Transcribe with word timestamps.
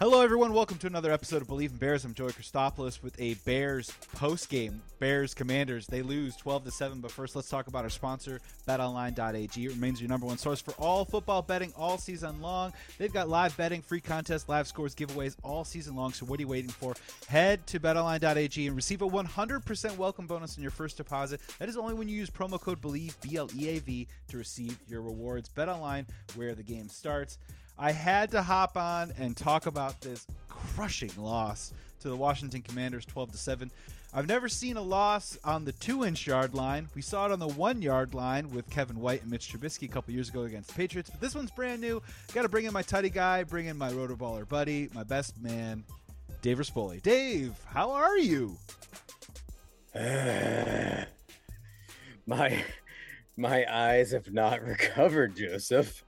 Hello, 0.00 0.22
everyone. 0.22 0.54
Welcome 0.54 0.78
to 0.78 0.86
another 0.86 1.12
episode 1.12 1.42
of 1.42 1.48
Bleav 1.48 1.72
in 1.72 1.76
Bears. 1.76 2.06
I'm 2.06 2.14
Joey 2.14 2.32
Christopoulos 2.32 3.02
with 3.02 3.20
a 3.20 3.34
Bears 3.44 3.92
post 4.14 4.48
game. 4.48 4.80
Bears 4.98 5.34
Commanders. 5.34 5.86
They 5.86 6.00
lose 6.00 6.34
12 6.36 6.64
to 6.64 6.70
7. 6.70 7.00
But 7.02 7.10
first, 7.10 7.36
let's 7.36 7.50
talk 7.50 7.66
about 7.66 7.84
our 7.84 7.90
sponsor, 7.90 8.40
BetOnline.ag. 8.66 9.62
It 9.62 9.68
remains 9.68 10.00
your 10.00 10.08
number 10.08 10.24
one 10.24 10.38
source 10.38 10.58
for 10.58 10.70
all 10.78 11.04
football 11.04 11.42
betting 11.42 11.74
all 11.76 11.98
season 11.98 12.40
long. 12.40 12.72
They've 12.96 13.12
got 13.12 13.28
live 13.28 13.54
betting, 13.58 13.82
free 13.82 14.00
contests, 14.00 14.48
live 14.48 14.66
scores, 14.66 14.94
giveaways 14.94 15.36
all 15.42 15.66
season 15.66 15.96
long. 15.96 16.14
So, 16.14 16.24
what 16.24 16.38
are 16.38 16.44
you 16.44 16.48
waiting 16.48 16.70
for? 16.70 16.94
Head 17.28 17.66
to 17.66 17.78
BetOnline.ag 17.78 18.66
and 18.68 18.74
receive 18.74 19.02
a 19.02 19.06
100% 19.06 19.96
welcome 19.98 20.26
bonus 20.26 20.56
on 20.56 20.62
your 20.62 20.70
first 20.70 20.96
deposit. 20.96 21.42
That 21.58 21.68
is 21.68 21.76
only 21.76 21.92
when 21.92 22.08
you 22.08 22.16
use 22.16 22.30
promo 22.30 22.58
code 22.58 22.80
Bleav 22.80 23.20
B 23.20 23.36
L 23.36 23.50
E 23.54 23.68
A 23.68 23.80
V 23.80 24.08
to 24.28 24.38
receive 24.38 24.78
your 24.88 25.02
rewards. 25.02 25.50
BetOnline, 25.50 26.06
where 26.36 26.54
the 26.54 26.62
game 26.62 26.88
starts. 26.88 27.36
I 27.82 27.92
had 27.92 28.30
to 28.32 28.42
hop 28.42 28.76
on 28.76 29.10
and 29.18 29.34
talk 29.34 29.64
about 29.64 30.02
this 30.02 30.26
crushing 30.50 31.12
loss 31.16 31.72
to 32.00 32.10
the 32.10 32.16
Washington 32.16 32.60
Commanders 32.60 33.06
12 33.06 33.32
to 33.32 33.38
7. 33.38 33.70
I've 34.12 34.28
never 34.28 34.50
seen 34.50 34.76
a 34.76 34.82
loss 34.82 35.38
on 35.44 35.64
the 35.64 35.72
two 35.72 36.04
inch 36.04 36.26
yard 36.26 36.52
line. 36.52 36.90
We 36.94 37.00
saw 37.00 37.24
it 37.24 37.32
on 37.32 37.38
the 37.38 37.48
one 37.48 37.80
yard 37.80 38.12
line 38.12 38.50
with 38.50 38.68
Kevin 38.68 39.00
White 39.00 39.22
and 39.22 39.30
Mitch 39.30 39.50
Trubisky 39.50 39.84
a 39.88 39.88
couple 39.88 40.12
years 40.12 40.28
ago 40.28 40.42
against 40.42 40.68
the 40.68 40.74
Patriots. 40.74 41.08
But 41.08 41.22
this 41.22 41.34
one's 41.34 41.50
brand 41.52 41.80
new. 41.80 42.02
Got 42.34 42.42
to 42.42 42.50
bring 42.50 42.66
in 42.66 42.74
my 42.74 42.82
tutty 42.82 43.10
guy, 43.10 43.44
bring 43.44 43.64
in 43.64 43.78
my 43.78 43.90
rotoballer 43.90 44.46
buddy, 44.46 44.90
my 44.92 45.04
best 45.04 45.40
man, 45.40 45.82
Dave 46.42 46.58
Rispoli. 46.58 47.00
Dave, 47.00 47.54
how 47.64 47.92
are 47.92 48.18
you? 48.18 48.58
my 52.26 52.62
my 53.38 53.64
eyes 53.72 54.10
have 54.10 54.30
not 54.34 54.60
recovered, 54.66 55.34
Joseph. 55.34 56.04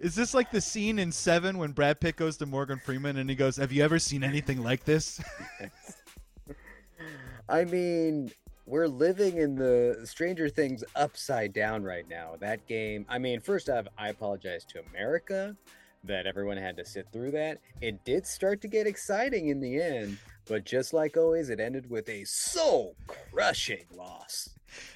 Is 0.00 0.14
this 0.14 0.32
like 0.32 0.50
the 0.50 0.60
scene 0.60 0.98
in 0.98 1.10
Seven 1.10 1.58
when 1.58 1.72
Brad 1.72 2.00
Pitt 2.00 2.16
goes 2.16 2.36
to 2.36 2.46
Morgan 2.46 2.78
Freeman 2.78 3.16
and 3.16 3.28
he 3.28 3.34
goes, 3.34 3.56
"Have 3.56 3.72
you 3.72 3.82
ever 3.82 3.98
seen 3.98 4.22
anything 4.22 4.62
like 4.62 4.84
this?" 4.84 5.20
I 7.48 7.64
mean, 7.64 8.30
we're 8.66 8.86
living 8.86 9.38
in 9.38 9.56
the 9.56 10.02
Stranger 10.04 10.48
Things 10.48 10.84
upside 10.94 11.52
down 11.52 11.82
right 11.82 12.08
now. 12.08 12.36
That 12.38 12.66
game. 12.66 13.06
I 13.08 13.18
mean, 13.18 13.40
first 13.40 13.68
off, 13.68 13.86
I 13.96 14.10
apologize 14.10 14.64
to 14.66 14.82
America 14.90 15.56
that 16.04 16.26
everyone 16.26 16.58
had 16.58 16.76
to 16.76 16.84
sit 16.84 17.08
through 17.12 17.32
that. 17.32 17.58
It 17.80 18.04
did 18.04 18.26
start 18.26 18.60
to 18.62 18.68
get 18.68 18.86
exciting 18.86 19.48
in 19.48 19.60
the 19.60 19.80
end, 19.80 20.18
but 20.46 20.64
just 20.64 20.92
like 20.92 21.16
always, 21.16 21.48
it 21.50 21.58
ended 21.58 21.90
with 21.90 22.08
a 22.08 22.24
soul 22.24 22.94
crushing 23.06 23.86
loss. 23.96 24.50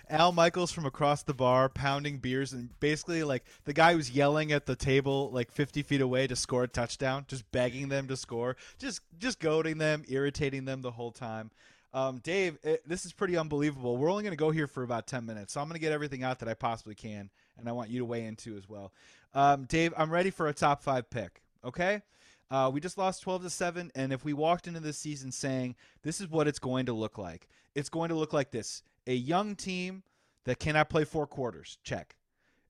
Al 0.08 0.32
Michaels 0.32 0.72
from 0.72 0.86
across 0.86 1.22
the 1.22 1.34
bar 1.34 1.68
pounding 1.68 2.18
beers 2.18 2.52
and 2.52 2.68
basically 2.80 3.22
like 3.24 3.44
the 3.64 3.72
guy 3.72 3.94
who's 3.94 4.10
yelling 4.10 4.52
at 4.52 4.66
the 4.66 4.76
table 4.76 5.30
like 5.32 5.50
50 5.50 5.82
feet 5.82 6.00
away 6.00 6.26
to 6.26 6.36
score 6.36 6.64
a 6.64 6.68
touchdown, 6.68 7.24
just 7.28 7.50
begging 7.52 7.88
them 7.88 8.08
to 8.08 8.16
score, 8.16 8.56
just 8.78 9.00
just 9.18 9.40
goading 9.40 9.78
them, 9.78 10.04
irritating 10.08 10.64
them 10.64 10.82
the 10.82 10.92
whole 10.92 11.12
time. 11.12 11.50
Um, 11.94 12.20
Dave, 12.22 12.58
it, 12.62 12.88
this 12.88 13.04
is 13.04 13.12
pretty 13.12 13.36
unbelievable. 13.36 13.96
We're 13.98 14.10
only 14.10 14.22
going 14.22 14.32
to 14.32 14.36
go 14.36 14.50
here 14.50 14.66
for 14.66 14.82
about 14.82 15.06
10 15.06 15.26
minutes, 15.26 15.52
so 15.52 15.60
I'm 15.60 15.68
going 15.68 15.74
to 15.74 15.80
get 15.80 15.92
everything 15.92 16.22
out 16.22 16.38
that 16.38 16.48
I 16.48 16.54
possibly 16.54 16.94
can, 16.94 17.28
and 17.58 17.68
I 17.68 17.72
want 17.72 17.90
you 17.90 17.98
to 17.98 18.06
weigh 18.06 18.24
in 18.24 18.34
too 18.34 18.56
as 18.56 18.66
well. 18.66 18.92
Um, 19.34 19.64
Dave, 19.64 19.92
I'm 19.96 20.10
ready 20.10 20.30
for 20.30 20.48
a 20.48 20.54
top 20.54 20.82
five 20.82 21.10
pick. 21.10 21.42
Okay. 21.64 22.00
Uh, 22.50 22.70
we 22.72 22.80
just 22.80 22.98
lost 22.98 23.22
12 23.22 23.44
to 23.44 23.50
7 23.50 23.90
and 23.94 24.12
if 24.12 24.26
we 24.26 24.34
walked 24.34 24.66
into 24.66 24.78
this 24.78 24.98
season 24.98 25.32
saying 25.32 25.74
this 26.02 26.20
is 26.20 26.28
what 26.28 26.46
it's 26.46 26.58
going 26.58 26.84
to 26.84 26.92
look 26.92 27.16
like 27.16 27.48
it's 27.74 27.88
going 27.88 28.10
to 28.10 28.14
look 28.14 28.34
like 28.34 28.50
this 28.50 28.82
a 29.06 29.14
young 29.14 29.54
team 29.54 30.02
that 30.44 30.58
cannot 30.58 30.88
play 30.88 31.04
four 31.04 31.26
quarters 31.26 31.78
check 31.84 32.16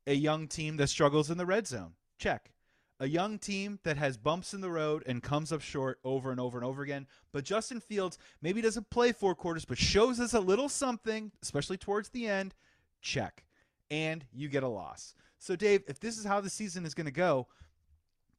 a 0.07 0.15
young 0.15 0.49
team 0.49 0.77
that 0.77 0.89
struggles 0.89 1.31
in 1.31 1.39
the 1.39 1.47
red 1.47 1.67
zone 1.67 1.93
check 2.19 2.53
a 3.01 3.09
young 3.09 3.39
team 3.39 3.81
that 3.83 3.97
has 3.97 4.17
bumps 4.17 4.55
in 4.55 4.61
the 4.61 4.71
road 4.71 5.03
and 5.07 5.23
comes 5.23 5.53
up 5.53 5.61
short 5.61 5.99
over 6.05 6.31
and 6.31 6.39
over 6.39 6.59
and 6.59 6.67
over 6.67 6.83
again 6.83 7.07
but 7.33 7.45
justin 7.45 7.81
fields 7.81 8.19
maybe 8.41 8.61
doesn't 8.61 8.91
play 8.91 9.13
four 9.13 9.35
quarters 9.35 9.65
but 9.65 9.79
shows 9.79 10.21
us 10.21 10.35
a 10.35 10.41
little 10.41 10.69
something 10.69 11.33
especially 11.43 11.77
towards 11.77 12.09
the 12.11 12.27
end 12.27 12.55
check 13.01 13.45
and 13.91 14.25
you 14.33 14.49
get 14.49 14.63
a 14.63 14.69
loss 14.69 15.15
so 15.39 15.57
dave 15.57 15.83
if 15.89 15.99
this 16.01 16.19
is 16.19 16.25
how 16.25 16.41
the 16.41 16.51
season 16.51 16.85
is 16.85 16.95
going 16.95 17.07
to 17.07 17.13
go 17.13 17.47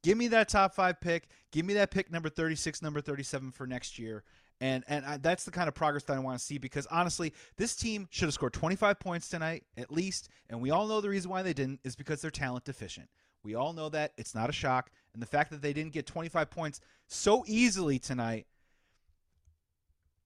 Give 0.04 0.18
me 0.18 0.28
that 0.28 0.50
top 0.50 0.74
five 0.74 1.00
pick. 1.00 1.28
Give 1.50 1.64
me 1.64 1.72
that 1.74 1.90
pick 1.90 2.12
number 2.12 2.28
36, 2.28 2.82
number 2.82 3.00
37 3.00 3.52
for 3.52 3.66
next 3.66 3.98
year. 3.98 4.22
And 4.60 4.84
and 4.88 5.04
I, 5.04 5.16
that's 5.16 5.44
the 5.44 5.50
kind 5.50 5.68
of 5.68 5.74
progress 5.74 6.04
that 6.04 6.14
I 6.14 6.18
want 6.20 6.38
to 6.38 6.44
see 6.44 6.58
because 6.58 6.86
honestly, 6.86 7.32
this 7.56 7.74
team 7.74 8.06
should 8.10 8.26
have 8.26 8.34
scored 8.34 8.52
25 8.52 8.98
points 9.00 9.28
tonight 9.28 9.64
at 9.76 9.90
least. 9.90 10.28
And 10.48 10.60
we 10.60 10.70
all 10.70 10.86
know 10.86 11.00
the 11.00 11.08
reason 11.08 11.30
why 11.30 11.42
they 11.42 11.52
didn't 11.52 11.80
is 11.84 11.96
because 11.96 12.22
they're 12.22 12.30
talent 12.30 12.64
deficient. 12.64 13.08
We 13.42 13.54
all 13.54 13.72
know 13.72 13.90
that. 13.90 14.12
It's 14.16 14.34
not 14.34 14.48
a 14.48 14.52
shock. 14.52 14.90
And 15.12 15.22
the 15.22 15.26
fact 15.26 15.50
that 15.50 15.60
they 15.60 15.72
didn't 15.72 15.92
get 15.92 16.06
25 16.06 16.50
points 16.50 16.80
so 17.06 17.44
easily 17.46 17.98
tonight, 17.98 18.46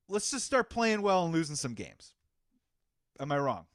let's 0.09 0.31
just 0.31 0.47
start 0.47 0.71
playing 0.71 1.03
well 1.03 1.25
and 1.25 1.35
losing 1.35 1.57
some 1.57 1.75
games. 1.75 2.15
Am 3.19 3.33
I 3.33 3.39
wrong? 3.39 3.67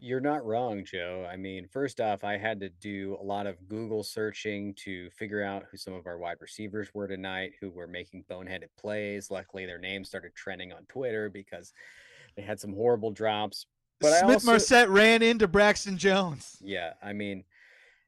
You're 0.00 0.20
not 0.20 0.46
wrong, 0.46 0.84
Joe. 0.84 1.28
I 1.28 1.36
mean, 1.36 1.66
first 1.66 2.00
off, 2.00 2.22
I 2.22 2.36
had 2.36 2.60
to 2.60 2.68
do 2.68 3.18
a 3.20 3.24
lot 3.24 3.48
of 3.48 3.68
Google 3.68 4.04
searching 4.04 4.74
to 4.74 5.10
figure 5.10 5.42
out 5.42 5.64
who 5.68 5.76
some 5.76 5.92
of 5.92 6.06
our 6.06 6.18
wide 6.18 6.36
receivers 6.40 6.94
were 6.94 7.08
tonight, 7.08 7.54
who 7.60 7.70
were 7.70 7.88
making 7.88 8.24
boneheaded 8.30 8.68
plays. 8.78 9.28
Luckily, 9.28 9.66
their 9.66 9.80
names 9.80 10.08
started 10.08 10.36
trending 10.36 10.72
on 10.72 10.84
Twitter 10.84 11.28
because 11.28 11.72
they 12.36 12.42
had 12.42 12.60
some 12.60 12.72
horrible 12.72 13.10
drops. 13.10 13.66
But 14.00 14.20
Smith 14.20 14.34
also, 14.34 14.52
Marsette 14.52 14.88
ran 14.88 15.20
into 15.22 15.48
Braxton 15.48 15.98
Jones. 15.98 16.58
Yeah, 16.60 16.92
I 17.02 17.12
mean, 17.12 17.42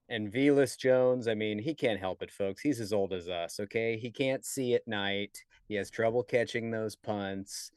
and 0.09 0.33
Velus 0.33 0.79
Jones, 0.79 1.27
I 1.27 1.35
mean, 1.35 1.59
he 1.59 1.75
can't 1.75 1.99
help 1.99 2.23
it, 2.23 2.31
folks. 2.31 2.63
He's 2.63 2.81
as 2.81 2.93
old 2.93 3.13
as 3.13 3.29
us, 3.29 3.59
okay? 3.59 3.97
He 3.97 4.13
can't 4.13 4.45
see 4.45 4.75
at 4.75 4.87
night. 4.87 5.45
He 5.67 5.75
has 5.75 5.91
trouble 5.91 6.23
catching 6.23 6.71
those 6.71 6.95
punts. 6.95 7.73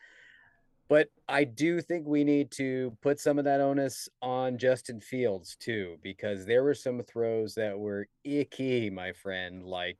But 0.93 1.09
I 1.27 1.43
do 1.43 1.81
think 1.81 2.05
we 2.05 2.23
need 2.23 2.51
to 2.51 2.95
put 3.01 3.19
some 3.19 3.39
of 3.39 3.45
that 3.45 3.61
onus 3.61 4.07
on 4.21 4.59
Justin 4.59 4.99
Fields 4.99 5.55
too, 5.55 5.97
because 6.03 6.45
there 6.45 6.63
were 6.63 6.75
some 6.75 7.01
throws 7.01 7.55
that 7.55 7.79
were 7.79 8.07
icky, 8.23 8.91
my 8.91 9.11
friend, 9.11 9.63
like 9.63 9.97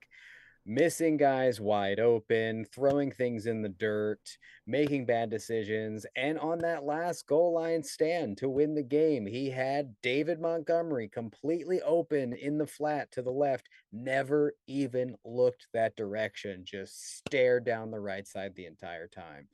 missing 0.67 1.17
guys 1.17 1.59
wide 1.59 1.99
open, 1.99 2.65
throwing 2.65 3.09
things 3.11 3.47
in 3.47 3.63
the 3.63 3.69
dirt, 3.69 4.37
making 4.67 5.07
bad 5.07 5.31
decisions. 5.31 6.05
And 6.15 6.37
on 6.37 6.59
that 6.59 6.83
last 6.83 7.25
goal 7.25 7.53
line 7.55 7.81
stand 7.81 8.37
to 8.37 8.47
win 8.47 8.75
the 8.75 8.83
game, 8.83 9.25
he 9.25 9.49
had 9.49 9.95
David 10.03 10.39
Montgomery 10.39 11.07
completely 11.07 11.81
open 11.81 12.33
in 12.33 12.59
the 12.59 12.67
flat 12.67 13.11
to 13.13 13.23
the 13.23 13.31
left, 13.31 13.67
never 13.91 14.53
even 14.67 15.15
looked 15.25 15.65
that 15.73 15.95
direction, 15.95 16.65
just 16.65 17.17
stared 17.17 17.65
down 17.65 17.89
the 17.89 17.99
right 17.99 18.27
side 18.27 18.53
the 18.53 18.67
entire 18.67 19.07
time 19.07 19.47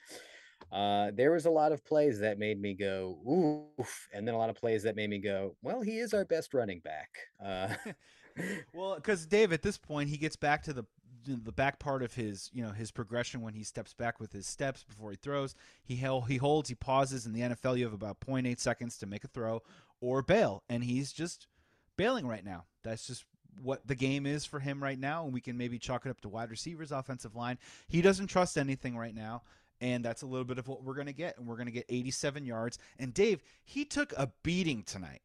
uh, 0.72 1.12
there 1.14 1.31
was 1.31 1.46
a 1.46 1.50
lot 1.50 1.72
of 1.72 1.84
plays 1.84 2.20
that 2.20 2.38
made 2.38 2.62
me 2.62 2.74
go 2.74 3.18
oof, 3.80 4.08
and 4.14 4.28
then 4.28 4.36
a 4.36 4.38
lot 4.38 4.50
of 4.50 4.56
plays 4.56 4.84
that 4.84 4.96
made 4.96 5.09
me 5.09 5.18
go, 5.18 5.56
well, 5.62 5.81
he 5.81 6.00
is 6.00 6.14
our 6.14 6.25
best 6.25 6.53
running 6.53 6.80
back. 6.80 7.09
Uh, 7.44 7.74
well, 8.74 8.96
because 8.96 9.25
Dave, 9.25 9.53
at 9.53 9.62
this 9.62 9.78
point, 9.78 10.09
he 10.09 10.18
gets 10.18 10.36
back 10.36 10.64
to 10.64 10.74
the 10.74 10.86
the 11.25 11.52
back 11.52 11.80
part 11.80 12.02
of 12.02 12.14
his 12.14 12.50
you 12.53 12.64
know 12.64 12.72
his 12.72 12.92
progression 12.92 13.42
when 13.42 13.53
he 13.53 13.62
steps 13.62 13.94
back 13.94 14.20
with 14.20 14.31
his 14.31 14.47
steps 14.47 14.84
before 14.84 15.12
he 15.12 15.18
throws. 15.18 15.56
He 15.84 15.96
he 15.96 16.38
holds, 16.38 16.70
he 16.70 16.76
pauses. 16.76 17.26
In 17.26 17.34
the 17.34 17.41
NFL, 17.41 17.78
you 17.78 17.84
have 17.84 17.94
about 17.94 18.20
0.8 18.22 18.59
seconds 18.59 18.97
to 19.00 19.06
make 19.06 19.24
a 19.24 19.28
throw 19.28 19.62
or 20.02 20.22
bail, 20.22 20.64
and 20.70 20.84
he's 20.84 21.12
just 21.12 21.47
bailing 21.97 22.26
right 22.26 22.46
now. 22.46 22.66
That's 22.84 23.06
just 23.06 23.26
what 23.62 23.86
the 23.86 23.96
game 23.96 24.26
is 24.26 24.46
for 24.46 24.59
him 24.59 24.81
right 24.81 25.00
now, 25.00 25.26
and 25.26 25.34
we 25.34 25.41
can 25.41 25.58
maybe 25.58 25.78
chalk 25.78 26.06
it 26.06 26.09
up 26.09 26.22
to 26.22 26.30
wide 26.30 26.50
receivers, 26.50 26.91
offensive 26.91 27.36
line. 27.36 27.58
He 27.88 28.02
doesn't 28.02 28.28
trust 28.28 28.58
anything 28.58 28.96
right 28.96 29.14
now. 29.16 29.44
And 29.81 30.03
that's 30.03 30.22
a 30.22 30.25
little 30.25 30.45
bit 30.45 30.57
of 30.57 30.67
what 30.67 30.84
we're 30.84 30.94
going 30.94 31.07
to 31.07 31.13
get. 31.13 31.38
And 31.38 31.47
we're 31.47 31.56
going 31.56 31.67
to 31.67 31.72
get 31.72 31.85
87 31.90 32.45
yards. 32.45 32.78
And 32.97 33.13
Dave, 33.13 33.41
he 33.64 33.85
took 33.85 34.14
a 34.14 34.31
beating 34.43 34.84
tonight. 34.84 35.22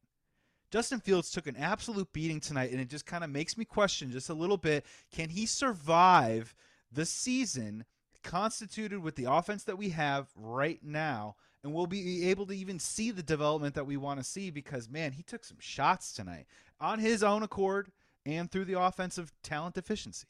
Justin 0.71 0.99
Fields 0.99 1.31
took 1.31 1.47
an 1.47 1.55
absolute 1.57 2.11
beating 2.13 2.39
tonight. 2.39 2.71
And 2.71 2.79
it 2.79 2.89
just 2.89 3.05
kind 3.05 3.23
of 3.23 3.29
makes 3.29 3.57
me 3.57 3.65
question 3.65 4.11
just 4.11 4.29
a 4.29 4.33
little 4.33 4.57
bit 4.57 4.85
can 5.11 5.29
he 5.29 5.45
survive 5.45 6.55
the 6.91 7.05
season 7.05 7.85
constituted 8.23 8.99
with 8.99 9.15
the 9.15 9.25
offense 9.25 9.63
that 9.65 9.77
we 9.77 9.89
have 9.89 10.27
right 10.35 10.79
now? 10.83 11.35
And 11.63 11.73
we'll 11.73 11.87
be 11.87 12.29
able 12.29 12.45
to 12.45 12.55
even 12.55 12.77
see 12.77 13.11
the 13.11 13.23
development 13.23 13.75
that 13.75 13.87
we 13.87 13.97
want 13.97 14.19
to 14.19 14.23
see 14.23 14.51
because, 14.51 14.87
man, 14.87 15.13
he 15.13 15.23
took 15.23 15.43
some 15.43 15.57
shots 15.59 16.13
tonight 16.13 16.45
on 16.79 16.99
his 16.99 17.23
own 17.23 17.41
accord 17.41 17.91
and 18.25 18.51
through 18.51 18.65
the 18.65 18.79
offensive 18.79 19.31
talent 19.43 19.75
deficiency. 19.75 20.27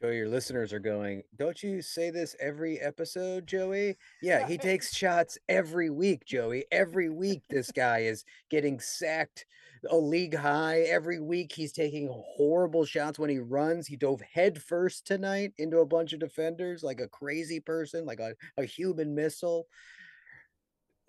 Joey, 0.00 0.16
your 0.16 0.28
listeners 0.28 0.72
are 0.72 0.78
going, 0.78 1.22
don't 1.36 1.62
you 1.62 1.82
say 1.82 2.08
this 2.08 2.34
every 2.40 2.80
episode, 2.80 3.46
Joey? 3.46 3.98
Yeah, 4.22 4.46
he 4.46 4.56
takes 4.56 4.96
shots 4.96 5.36
every 5.46 5.90
week, 5.90 6.24
Joey. 6.24 6.64
Every 6.72 7.10
week, 7.10 7.42
this 7.50 7.70
guy 7.70 8.00
is 8.00 8.24
getting 8.48 8.80
sacked 8.80 9.44
a 9.90 9.96
league 9.96 10.34
high. 10.34 10.80
Every 10.80 11.20
week, 11.20 11.52
he's 11.52 11.72
taking 11.72 12.08
horrible 12.10 12.86
shots 12.86 13.18
when 13.18 13.28
he 13.28 13.40
runs. 13.40 13.86
He 13.86 13.96
dove 13.96 14.22
head 14.22 14.62
first 14.62 15.06
tonight 15.06 15.52
into 15.58 15.80
a 15.80 15.86
bunch 15.86 16.14
of 16.14 16.20
defenders 16.20 16.82
like 16.82 17.00
a 17.00 17.08
crazy 17.08 17.60
person, 17.60 18.06
like 18.06 18.20
a, 18.20 18.34
a 18.56 18.64
human 18.64 19.14
missile. 19.14 19.66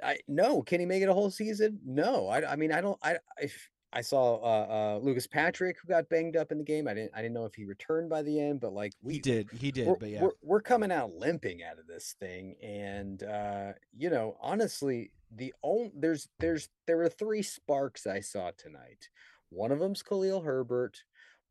I 0.03 0.17
no. 0.27 0.63
Can 0.63 0.81
he 0.81 0.85
make 0.85 1.01
it 1.01 1.09
a 1.09 1.13
whole 1.13 1.31
season? 1.31 1.79
No. 1.85 2.27
I, 2.27 2.51
I 2.51 2.55
mean, 2.57 2.73
I 2.73 2.81
don't. 2.81 2.99
I 3.01 3.19
if 3.37 3.69
I 3.93 4.01
saw 4.01 4.35
uh, 4.35 4.95
uh, 4.95 4.99
Lucas 5.01 5.27
Patrick 5.27 5.77
who 5.81 5.87
got 5.87 6.07
banged 6.07 6.37
up 6.37 6.51
in 6.51 6.57
the 6.57 6.63
game. 6.63 6.87
I 6.87 6.93
didn't. 6.93 7.11
I 7.13 7.21
didn't 7.21 7.33
know 7.33 7.45
if 7.45 7.55
he 7.55 7.65
returned 7.65 8.09
by 8.09 8.21
the 8.21 8.39
end, 8.39 8.61
but 8.61 8.73
like 8.73 8.93
we 9.01 9.15
he 9.15 9.19
did. 9.19 9.49
He 9.51 9.71
did. 9.71 9.87
We're, 9.87 9.95
But 9.95 10.09
yeah, 10.09 10.21
we're, 10.23 10.31
we're 10.41 10.61
coming 10.61 10.91
out 10.91 11.13
limping 11.13 11.61
out 11.63 11.77
of 11.77 11.87
this 11.87 12.15
thing, 12.19 12.55
and 12.63 13.21
uh, 13.23 13.73
you 13.97 14.09
know, 14.09 14.37
honestly, 14.41 15.11
the 15.35 15.53
only 15.63 15.91
there's 15.95 16.29
there's 16.39 16.69
there 16.87 16.97
were 16.97 17.09
three 17.09 17.41
sparks 17.41 18.07
I 18.07 18.21
saw 18.21 18.51
tonight. 18.57 19.09
One 19.49 19.71
of 19.71 19.79
them's 19.79 20.03
Khalil 20.03 20.41
Herbert. 20.41 21.03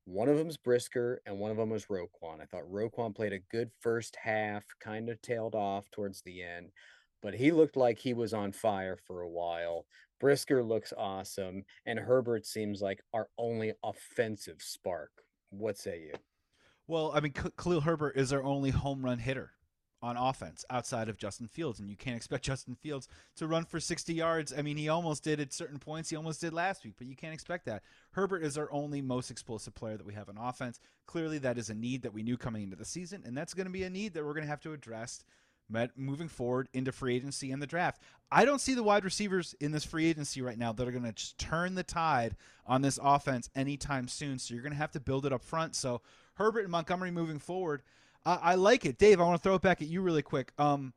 One 0.07 0.29
of 0.29 0.39
them's 0.39 0.57
Brisker, 0.57 1.21
and 1.27 1.39
one 1.39 1.51
of 1.51 1.57
them 1.57 1.71
was 1.71 1.87
Roquan. 1.87 2.41
I 2.41 2.47
thought 2.47 2.73
Roquan 2.73 3.15
played 3.15 3.35
a 3.35 3.39
good 3.39 3.71
first 3.81 4.17
half, 4.17 4.65
kind 4.81 5.09
of 5.09 5.21
tailed 5.21 5.55
off 5.55 5.91
towards 5.91 6.23
the 6.23 6.43
end, 6.43 6.73
but 7.23 7.35
he 7.35 7.53
looked 7.53 7.77
like 7.77 7.99
he 7.99 8.15
was 8.15 8.33
on 8.33 8.51
fire 8.51 8.97
for 8.97 9.21
a 9.21 9.29
while. 9.29 9.85
Brisker 10.21 10.63
looks 10.63 10.93
awesome, 10.97 11.65
and 11.87 11.99
Herbert 11.99 12.47
seems 12.47 12.83
like 12.83 13.03
our 13.15 13.29
only 13.39 13.73
offensive 13.83 14.61
spark. 14.61 15.11
What 15.49 15.79
say 15.79 16.03
you? 16.03 16.13
Well, 16.87 17.11
I 17.15 17.21
mean, 17.21 17.33
Khalil 17.33 17.81
Herbert 17.81 18.17
is 18.17 18.33
our 18.33 18.43
only 18.43 18.71
home 18.71 19.03
run 19.05 19.19
hitter 19.19 19.53
on 20.03 20.17
offense 20.17 20.65
outside 20.71 21.09
of 21.09 21.19
Justin 21.19 21.47
Fields, 21.47 21.81
and 21.81 21.89
you 21.89 21.97
can't 21.97 22.17
expect 22.17 22.45
Justin 22.47 22.75
Fields 22.75 23.09
to 23.37 23.47
run 23.47 23.65
for 23.65 23.81
60 23.81 24.13
yards. 24.13 24.53
I 24.57 24.63
mean, 24.63 24.77
he 24.77 24.89
almost 24.89 25.25
did 25.25 25.41
at 25.41 25.53
certain 25.53 25.79
points. 25.79 26.11
He 26.11 26.17
almost 26.17 26.41
did 26.41 26.53
last 26.53 26.85
week, 26.85 26.95
but 26.99 27.07
you 27.07 27.17
can't 27.17 27.35
expect 27.35 27.65
that. 27.67 27.83
Herbert 28.13 28.43
is 28.43 28.59
our 28.59 28.71
only 28.73 29.01
most 29.01 29.31
explosive 29.31 29.75
player 29.75 29.97
that 29.97 30.07
we 30.07 30.15
have 30.15 30.29
on 30.29 30.37
offense. 30.37 30.81
Clearly, 31.07 31.39
that 31.39 31.59
is 31.59 31.71
a 31.71 31.75
need 31.75 32.03
that 32.03 32.13
we 32.13 32.23
knew 32.23 32.37
coming 32.37 32.63
into 32.63 32.77
the 32.77 32.85
season, 32.85 33.23
and 33.25 33.37
that's 33.37 33.55
going 33.55 33.67
to 33.67 33.73
be 33.73 33.85
a 33.85 33.91
need 33.91 34.15
that 34.15 34.25
we're 34.25 34.35
going 34.35 34.45
to 34.45 34.51
have 34.51 34.61
to 34.63 34.73
address 34.73 35.25
moving 35.97 36.29
forward 36.29 36.69
into 36.73 36.93
free 36.93 37.17
agency 37.17 37.53
and 37.53 37.63
the 37.63 37.67
draft. 37.67 38.01
I 38.33 38.45
don't 38.45 38.61
see 38.61 38.75
the 38.75 38.83
wide 38.83 39.05
receivers 39.05 39.55
in 39.61 39.73
this 39.73 39.85
free 39.85 40.07
agency 40.07 40.41
right 40.43 40.59
now 40.59 40.73
that 40.73 40.87
are 40.87 40.93
going 40.93 41.13
to 41.13 41.37
turn 41.37 41.75
the 41.75 41.83
tide 41.83 42.37
on 42.67 42.83
this 42.83 42.99
offense 43.03 43.51
anytime 43.57 44.09
soon. 44.09 44.39
So 44.39 44.55
you're 44.55 44.63
going 44.63 44.73
to 44.73 44.79
have 44.79 44.93
to 44.93 45.01
build 45.01 45.27
it 45.27 45.33
up 45.33 45.43
front. 45.43 45.75
So 45.75 46.01
Herbert 46.35 46.61
and 46.61 46.71
Montgomery 46.71 47.11
moving 47.11 47.39
forward, 47.39 47.83
uh, 48.25 48.39
I 48.41 48.55
like 48.55 48.85
it. 48.85 48.99
Dave, 48.99 49.21
I 49.21 49.25
want 49.25 49.41
to 49.41 49.43
throw 49.43 49.57
it 49.57 49.63
back 49.63 49.83
at 49.83 49.89
you 49.89 50.01
really 50.01 50.23
quick. 50.23 50.53
Um, 50.59 50.93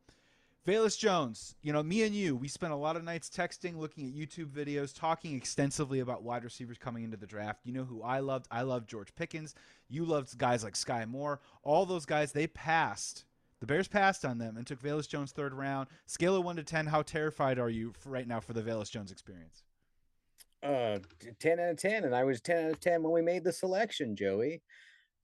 Velus 0.65 0.97
Jones, 0.97 1.55
you 1.61 1.73
know, 1.73 1.83
me 1.83 2.03
and 2.03 2.15
you, 2.15 2.37
we 2.37 2.47
spent 2.47 2.71
a 2.71 2.77
lot 2.77 2.95
of 2.95 3.03
nights 3.03 3.29
texting, 3.29 3.77
looking 3.77 4.07
at 4.07 4.15
YouTube 4.15 4.51
videos, 4.51 4.97
talking 4.97 5.35
extensively 5.35 5.99
about 5.99 6.23
wide 6.23 6.45
receivers 6.45 6.77
coming 6.77 7.03
into 7.03 7.17
the 7.17 7.27
draft. 7.27 7.59
You 7.65 7.73
know 7.73 7.83
who 7.83 8.01
I 8.01 8.19
loved? 8.19 8.47
I 8.49 8.61
loved 8.61 8.87
George 8.87 9.13
Pickens. 9.15 9.55
You 9.89 10.05
loved 10.05 10.37
guys 10.37 10.63
like 10.63 10.75
Skyy 10.75 11.05
Moore. 11.05 11.41
All 11.63 11.85
those 11.85 12.05
guys, 12.05 12.31
they 12.31 12.47
passed 12.47 13.25
the 13.63 13.67
Bears 13.67 13.87
passed 13.87 14.25
on 14.25 14.39
them 14.39 14.57
and 14.57 14.67
took 14.67 14.81
Velus 14.81 15.07
Jones 15.07 15.31
third 15.31 15.53
round. 15.53 15.87
Scale 16.05 16.35
of 16.35 16.43
one 16.43 16.57
to 16.57 16.63
ten, 16.63 16.85
how 16.85 17.01
terrified 17.01 17.57
are 17.57 17.69
you 17.69 17.93
right 18.05 18.27
now 18.27 18.41
for 18.41 18.51
the 18.51 18.61
Velus 18.61 18.91
Jones 18.91 19.09
experience? 19.09 19.63
Uh, 20.61 20.99
ten 21.39 21.61
out 21.61 21.69
of 21.69 21.77
ten, 21.77 22.03
and 22.03 22.13
I 22.13 22.25
was 22.25 22.41
ten 22.41 22.65
out 22.65 22.71
of 22.71 22.81
ten 22.81 23.01
when 23.01 23.13
we 23.13 23.21
made 23.21 23.45
the 23.45 23.53
selection, 23.53 24.17
Joey. 24.17 24.61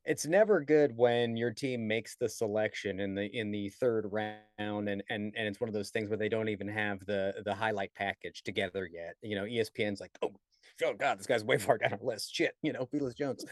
It's 0.06 0.26
never 0.26 0.62
good 0.62 0.96
when 0.96 1.36
your 1.36 1.52
team 1.52 1.86
makes 1.86 2.16
the 2.16 2.30
selection 2.30 3.02
in 3.02 3.14
the 3.14 3.26
in 3.38 3.52
the 3.52 3.68
third 3.72 4.08
round, 4.10 4.40
and 4.88 5.04
and 5.10 5.34
and 5.36 5.46
it's 5.46 5.60
one 5.60 5.68
of 5.68 5.74
those 5.74 5.90
things 5.90 6.08
where 6.08 6.16
they 6.18 6.30
don't 6.30 6.48
even 6.48 6.70
have 6.70 7.06
the 7.06 7.34
the 7.44 7.54
highlight 7.54 7.94
package 7.94 8.42
together 8.44 8.88
yet. 8.90 9.16
You 9.22 9.36
know, 9.36 9.44
ESPN's 9.44 10.00
like, 10.00 10.18
oh, 10.22 10.32
oh 10.86 10.94
god, 10.94 11.20
this 11.20 11.28
guy's 11.28 11.44
way 11.44 11.58
far 11.58 11.78
down 11.78 11.92
our 11.92 12.00
list. 12.02 12.34
Shit, 12.34 12.56
you 12.62 12.72
know, 12.72 12.86
Velus 12.86 13.18
Jones. 13.18 13.44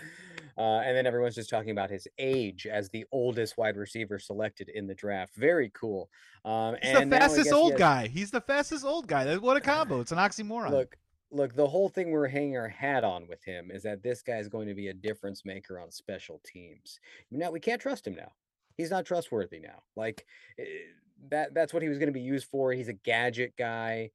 Uh, 0.57 0.80
and 0.80 0.98
then 0.98 1.06
everyone's 1.06 1.36
just 1.36 1.50
talking 1.50 1.69
about 1.69 1.89
his 1.89 2.07
age 2.18 2.65
as 2.65 2.89
the 2.89 3.06
oldest 3.12 3.57
wide 3.57 3.77
receiver 3.77 4.18
selected 4.18 4.69
in 4.69 4.88
the 4.88 4.95
draft. 4.95 5.36
Very 5.36 5.71
cool. 5.75 6.09
Um, 6.45 6.75
He's 6.81 6.94
the 6.94 7.06
fastest 7.06 7.51
old 7.51 7.74
has... 7.74 7.80
guy. 7.80 8.07
He's 8.07 8.31
the 8.31 8.42
fastest 8.42 8.83
old 8.83 9.07
guy. 9.07 9.36
What 9.38 9.57
a 9.57 9.62
combo! 9.62 10.00
It's 10.00 10.12
an 10.12 10.18
oxymoron. 10.18 10.71
Look, 10.71 10.98
look. 11.31 11.56
The 11.56 11.68
whole 11.68 11.89
thing 11.89 12.09
we're 12.09 12.27
hanging 12.27 12.57
our 12.57 12.69
hat 12.69 13.04
on 13.04 13.27
with 13.27 13.44
him 13.44 13.69
is 13.69 13.83
that 13.83 14.01
this 14.01 14.24
guy 14.24 14.38
is 14.38 14.50
going 14.50 14.68
to 14.68 14.74
be 14.74 14.88
a 14.88 14.94
difference 14.94 15.45
maker 15.45 15.80
on 15.80 15.92
special 15.92 16.42
teams. 16.44 17.00
Now 17.30 17.51
we 17.51 17.60
can't 17.60 17.81
trust 17.81 18.07
him 18.07 18.15
now. 18.15 18.31
He's 18.77 18.92
not 18.92 19.06
trustworthy 19.06 19.60
now. 19.60 19.83
Like 19.95 20.25
eh, 20.57 20.63
that. 21.30 21.53
That's 21.53 21.71
what 21.71 21.83
he 21.83 21.89
was 21.89 22.00
going 22.00 22.10
to 22.10 22.13
be 22.13 22.21
used 22.21 22.48
for. 22.48 22.74
He's 22.74 22.89
a 22.89 22.94
gadget 22.94 23.53
guy. 23.57 24.10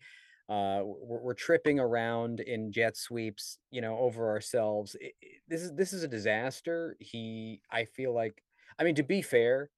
Uh, 0.48 0.82
we're, 0.84 1.20
we're, 1.20 1.34
tripping 1.34 1.78
around 1.78 2.40
in 2.40 2.72
jet 2.72 2.96
sweeps, 2.96 3.58
you 3.70 3.80
know, 3.80 3.96
over 3.98 4.28
ourselves. 4.28 4.96
It, 5.00 5.14
it, 5.22 5.40
this 5.48 5.62
is 5.62 5.72
this 5.74 5.92
is 5.92 6.02
a 6.02 6.08
disaster. 6.08 6.96
He, 6.98 7.62
I 7.70 7.84
feel 7.84 8.12
like, 8.12 8.42
I 8.78 8.84
mean, 8.84 8.96
to 8.96 9.02
be 9.02 9.22
fair, 9.22 9.70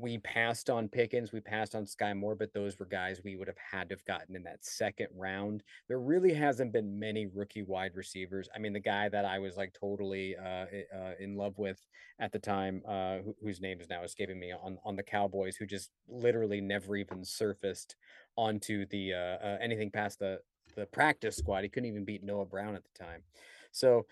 we 0.00 0.16
passed 0.18 0.70
on 0.70 0.88
Pickens, 0.88 1.32
we 1.32 1.40
passed 1.40 1.74
on 1.74 1.84
Skyy 1.84 2.16
Moore, 2.16 2.36
but 2.36 2.52
those 2.52 2.78
were 2.78 2.86
guys 2.86 3.20
we 3.24 3.36
would 3.36 3.48
have 3.48 3.58
had 3.58 3.88
to 3.88 3.96
have 3.96 4.04
gotten 4.04 4.36
in 4.36 4.44
that 4.44 4.64
second 4.64 5.08
round. 5.14 5.64
There 5.88 5.98
really 5.98 6.32
hasn't 6.32 6.72
been 6.72 7.00
many 7.00 7.26
rookie 7.26 7.64
wide 7.64 7.96
receivers. 7.96 8.48
I 8.54 8.60
mean, 8.60 8.72
the 8.72 8.78
guy 8.78 9.08
that 9.08 9.24
I 9.24 9.40
was 9.40 9.56
like 9.56 9.74
totally 9.78 10.36
uh, 10.36 10.66
uh, 10.96 11.12
in 11.18 11.36
love 11.36 11.58
with 11.58 11.84
at 12.20 12.30
the 12.30 12.38
time, 12.38 12.80
uh, 12.86 13.18
whose 13.42 13.60
name 13.60 13.80
is 13.80 13.90
now 13.90 14.04
escaping 14.04 14.38
me 14.38 14.52
on 14.52 14.78
on 14.84 14.94
the 14.94 15.02
Cowboys, 15.02 15.56
who 15.56 15.66
just 15.66 15.90
literally 16.08 16.60
never 16.60 16.94
even 16.96 17.24
surfaced 17.24 17.96
onto 18.36 18.86
the 18.86 19.14
uh, 19.14 19.44
uh, 19.44 19.58
anything 19.60 19.90
past 19.90 20.20
the 20.20 20.38
the 20.76 20.86
practice 20.86 21.36
squad. 21.36 21.64
He 21.64 21.68
couldn't 21.68 21.88
even 21.88 22.04
beat 22.04 22.22
Noah 22.22 22.46
Brown 22.46 22.76
at 22.76 22.84
the 22.84 23.04
time. 23.04 23.22
So 23.72 24.06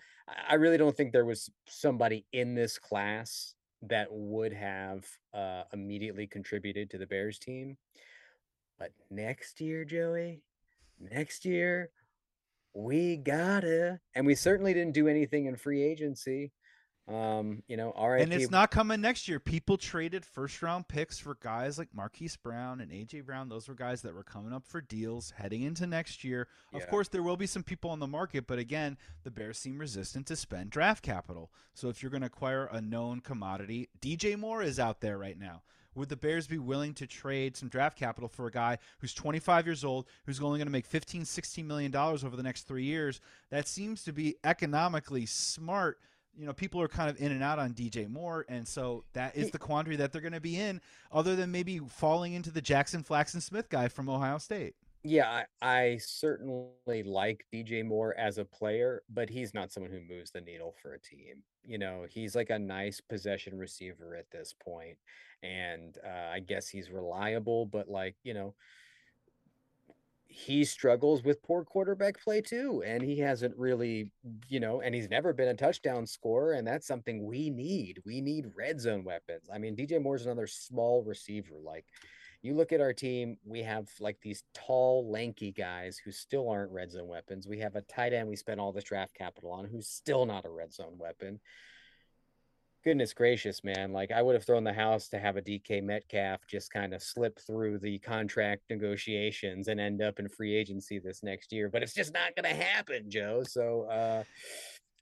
I 0.49 0.55
really 0.55 0.77
don't 0.77 0.95
think 0.95 1.13
there 1.13 1.25
was 1.25 1.49
somebody 1.65 2.25
in 2.33 2.55
this 2.55 2.77
class 2.77 3.55
that 3.81 4.07
would 4.11 4.53
have 4.53 5.05
uh, 5.33 5.63
immediately 5.73 6.27
contributed 6.27 6.89
to 6.89 6.97
the 6.97 7.05
Bears 7.05 7.37
team. 7.37 7.77
But 8.79 8.91
next 9.09 9.59
year, 9.61 9.85
Joey, 9.85 10.41
next 10.99 11.45
year, 11.45 11.91
we 12.73 13.17
gotta, 13.17 13.99
and 14.13 14.25
we 14.25 14.35
certainly 14.35 14.73
didn't 14.73 14.93
do 14.93 15.07
anything 15.07 15.45
in 15.45 15.55
free 15.55 15.83
agency. 15.83 16.51
Um, 17.07 17.63
you 17.67 17.77
know, 17.77 17.91
all 17.91 18.09
right. 18.09 18.21
And 18.21 18.33
it's 18.33 18.51
not 18.51 18.69
coming 18.69 18.99
next 18.99 19.29
year. 19.29 19.39
People 19.39 19.77
traded 19.77 20.25
first 20.25 20.61
round 20.61 20.89
picks 20.89 21.17
for 21.17 21.35
guys 21.35 21.77
like 21.77 21.87
Marquise 21.93 22.35
Brown 22.35 22.81
and 22.81 22.91
AJ 22.91 23.25
Brown. 23.25 23.47
Those 23.47 23.69
were 23.69 23.75
guys 23.75 24.01
that 24.01 24.13
were 24.13 24.23
coming 24.23 24.51
up 24.51 24.67
for 24.67 24.81
deals 24.81 25.31
heading 25.37 25.61
into 25.61 25.87
next 25.87 26.25
year. 26.25 26.49
Yeah. 26.73 26.79
Of 26.79 26.89
course, 26.89 27.07
there 27.07 27.23
will 27.23 27.37
be 27.37 27.47
some 27.47 27.63
people 27.63 27.91
on 27.91 27.99
the 27.99 28.07
market, 28.07 28.45
but 28.45 28.59
again, 28.59 28.97
the 29.23 29.31
Bears 29.31 29.57
seem 29.57 29.77
resistant 29.77 30.27
to 30.27 30.35
spend 30.35 30.69
draft 30.69 31.01
capital. 31.01 31.49
So 31.73 31.87
if 31.87 32.03
you're 32.03 32.11
going 32.11 32.21
to 32.21 32.27
acquire 32.27 32.65
a 32.65 32.81
known 32.81 33.21
commodity, 33.21 33.87
DJ 34.01 34.37
Moore 34.37 34.61
is 34.61 34.77
out 34.77 34.99
there 34.99 35.17
right 35.17 35.39
now. 35.39 35.61
Would 35.95 36.09
the 36.09 36.17
Bears 36.17 36.45
be 36.45 36.59
willing 36.59 36.93
to 36.95 37.07
trade 37.07 37.57
some 37.57 37.69
draft 37.69 37.97
capital 37.97 38.29
for 38.29 38.45
a 38.45 38.51
guy 38.51 38.77
who's 38.99 39.15
25 39.15 39.65
years 39.65 39.83
old, 39.83 40.05
who's 40.25 40.39
only 40.41 40.59
going 40.59 40.67
to 40.67 40.71
make 40.71 40.85
15, 40.85 41.25
16 41.25 41.65
million 41.65 41.89
dollars 41.89 42.23
over 42.23 42.35
the 42.35 42.43
next 42.43 42.67
three 42.67 42.83
years? 42.83 43.19
That 43.49 43.67
seems 43.67 44.03
to 44.03 44.13
be 44.13 44.35
economically 44.43 45.25
smart 45.25 45.99
you 46.37 46.45
know, 46.45 46.53
people 46.53 46.81
are 46.81 46.87
kind 46.87 47.09
of 47.09 47.19
in 47.19 47.31
and 47.31 47.43
out 47.43 47.59
on 47.59 47.73
DJ 47.73 48.07
Moore, 48.07 48.45
and 48.47 48.67
so 48.67 49.03
that 49.13 49.35
is 49.35 49.49
the 49.51 49.57
quandary 49.57 49.95
that 49.95 50.11
they're 50.11 50.21
going 50.21 50.33
to 50.33 50.39
be 50.39 50.59
in, 50.59 50.79
other 51.11 51.35
than 51.35 51.51
maybe 51.51 51.79
falling 51.79 52.33
into 52.33 52.51
the 52.51 52.61
Jackson 52.61 53.03
Flaxen 53.03 53.41
Smith 53.41 53.69
guy 53.69 53.87
from 53.87 54.07
Ohio 54.07 54.37
State. 54.37 54.75
Yeah, 55.03 55.43
I, 55.61 55.67
I, 55.67 55.97
certainly 55.97 57.03
like 57.03 57.45
DJ 57.53 57.85
Moore 57.85 58.15
as 58.17 58.39
a 58.39 58.45
player, 58.45 59.03
but 59.09 59.29
he's 59.29 59.53
not 59.53 59.71
someone 59.71 59.91
who 59.91 60.01
moves 60.01 60.31
the 60.31 60.41
needle 60.41 60.75
for 60.81 60.93
a 60.93 60.99
team. 60.99 61.43
You 61.63 61.77
know, 61.77 62.05
he's 62.09 62.35
like 62.35 62.49
a 62.49 62.59
nice 62.59 62.99
possession 62.99 63.57
receiver 63.57 64.15
at 64.15 64.29
this 64.31 64.53
point, 64.53 64.97
and 65.43 65.97
uh, 66.05 66.31
I 66.33 66.39
guess 66.39 66.67
he's 66.67 66.89
reliable, 66.89 67.65
but 67.65 67.87
like 67.87 68.15
you 68.23 68.33
know, 68.33 68.53
he 70.37 70.63
struggles 70.63 71.23
with 71.23 71.41
poor 71.41 71.63
quarterback 71.63 72.21
play 72.23 72.39
too 72.39 72.83
and 72.85 73.01
he 73.01 73.17
hasn't 73.17 73.57
really 73.57 74.11
you 74.47 74.59
know 74.59 74.81
and 74.81 74.93
he's 74.93 75.09
never 75.09 75.33
been 75.33 75.47
a 75.47 75.53
touchdown 75.55 76.05
scorer 76.05 76.53
and 76.53 76.67
that's 76.67 76.85
something 76.85 77.25
we 77.25 77.49
need. 77.49 77.99
We 78.05 78.21
need 78.21 78.51
red 78.55 78.79
zone 78.79 79.03
weapons. 79.03 79.49
I 79.51 79.57
mean 79.57 79.75
dj 79.75 79.99
moore's 79.99 80.27
another 80.27 80.45
small 80.45 81.03
receiver 81.03 81.55
like 81.63 81.85
you 82.43 82.53
look 82.53 82.71
at 82.71 82.81
our 82.81 82.93
team 82.93 83.37
we 83.45 83.63
have 83.63 83.89
like 83.99 84.17
these 84.21 84.43
tall 84.53 85.09
lanky 85.09 85.51
guys 85.51 85.97
who 85.97 86.11
still 86.11 86.49
aren't 86.49 86.71
red 86.71 86.91
zone 86.91 87.07
weapons. 87.07 87.47
We 87.47 87.57
have 87.61 87.75
a 87.75 87.81
tight 87.81 88.13
end 88.13 88.29
we 88.29 88.35
spent 88.35 88.59
all 88.59 88.71
this 88.71 88.83
draft 88.83 89.15
capital 89.15 89.51
on 89.51 89.65
who's 89.65 89.87
still 89.87 90.27
not 90.27 90.45
a 90.45 90.51
red 90.51 90.71
zone 90.71 90.99
weapon 90.99 91.39
goodness 92.87 93.11
gracious, 93.11 93.65
man. 93.65 93.91
Like 93.91 94.13
I 94.13 94.21
would 94.21 94.33
have 94.33 94.45
thrown 94.45 94.63
the 94.63 94.71
house 94.71 95.09
to 95.09 95.19
have 95.19 95.35
a 95.35 95.41
DK 95.41 95.83
Metcalf 95.83 96.47
just 96.47 96.71
kind 96.71 96.93
of 96.93 97.03
slip 97.03 97.37
through 97.37 97.79
the 97.79 97.99
contract 97.99 98.61
negotiations 98.69 99.67
and 99.67 99.77
end 99.77 100.01
up 100.01 100.19
in 100.19 100.29
free 100.29 100.55
agency 100.55 100.97
this 100.97 101.21
next 101.21 101.51
year. 101.51 101.67
But 101.67 101.83
it's 101.83 101.93
just 101.93 102.13
not 102.13 102.33
going 102.33 102.49
to 102.49 102.63
happen, 102.63 103.09
Joe. 103.09 103.43
So, 103.43 103.89
uh, 103.91 104.23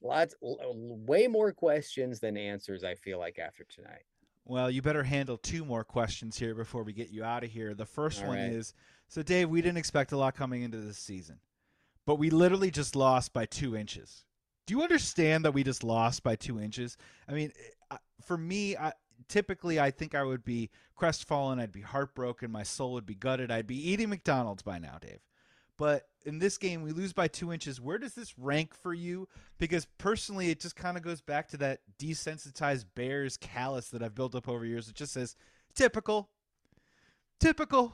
lots, 0.01 0.33
way 0.41 1.27
more 1.27 1.51
questions 1.51 2.19
than 2.19 2.37
answers, 2.37 2.83
I 2.83 2.95
feel 2.95 3.19
like, 3.19 3.37
after 3.37 3.63
tonight. 3.65 4.01
Well, 4.45 4.71
you 4.71 4.81
better 4.81 5.03
handle 5.03 5.37
two 5.37 5.63
more 5.63 5.83
questions 5.83 6.39
here 6.39 6.55
before 6.55 6.81
we 6.81 6.91
get 6.91 7.11
you 7.11 7.23
out 7.23 7.43
of 7.43 7.51
here. 7.51 7.75
The 7.75 7.85
first 7.85 8.23
All 8.23 8.29
one 8.29 8.37
right. 8.37 8.51
is 8.51 8.73
so, 9.09 9.21
Dave, 9.21 9.51
we 9.51 9.61
didn't 9.61 9.77
expect 9.77 10.11
a 10.11 10.17
lot 10.17 10.33
coming 10.33 10.63
into 10.63 10.77
this 10.77 10.97
season, 10.97 11.37
but 12.07 12.15
we 12.15 12.31
literally 12.31 12.71
just 12.71 12.95
lost 12.95 13.31
by 13.31 13.45
two 13.45 13.77
inches. 13.77 14.25
Do 14.65 14.73
you 14.73 14.81
understand 14.81 15.45
that 15.45 15.51
we 15.51 15.63
just 15.63 15.83
lost 15.83 16.23
by 16.23 16.35
two 16.35 16.59
inches? 16.59 16.97
I 17.29 17.33
mean, 17.33 17.51
for 18.21 18.37
me, 18.37 18.75
I, 18.77 18.93
typically 19.27 19.79
I 19.79 19.91
think 19.91 20.15
I 20.15 20.23
would 20.23 20.43
be 20.43 20.69
crestfallen, 20.99 21.59
I'd 21.59 21.71
be 21.71 21.81
heartbroken, 21.81 22.51
my 22.51 22.63
soul 22.63 22.93
would 22.93 23.05
be 23.05 23.15
gutted, 23.15 23.51
I'd 23.51 23.67
be 23.67 23.89
eating 23.91 24.09
McDonald's 24.09 24.63
by 24.63 24.79
now, 24.79 24.97
Dave. 24.99 25.19
But 25.77 26.03
in 26.25 26.39
this 26.39 26.57
game, 26.57 26.83
we 26.83 26.91
lose 26.91 27.11
by 27.11 27.27
two 27.27 27.51
inches. 27.51 27.81
Where 27.81 27.97
does 27.97 28.13
this 28.13 28.37
rank 28.39 28.73
for 28.73 28.93
you? 28.93 29.27
Because 29.57 29.85
personally, 29.97 30.49
it 30.49 30.61
just 30.61 30.75
kind 30.75 30.95
of 30.95 31.03
goes 31.03 31.21
back 31.21 31.49
to 31.49 31.57
that 31.57 31.81
desensitized 31.99 32.85
Bears 32.95 33.35
callus 33.35 33.89
that 33.89 34.01
I've 34.01 34.15
built 34.15 34.35
up 34.35 34.47
over 34.47 34.65
years. 34.65 34.87
It 34.87 34.95
just 34.95 35.13
says, 35.13 35.35
typical. 35.75 36.29
Typical. 37.41 37.93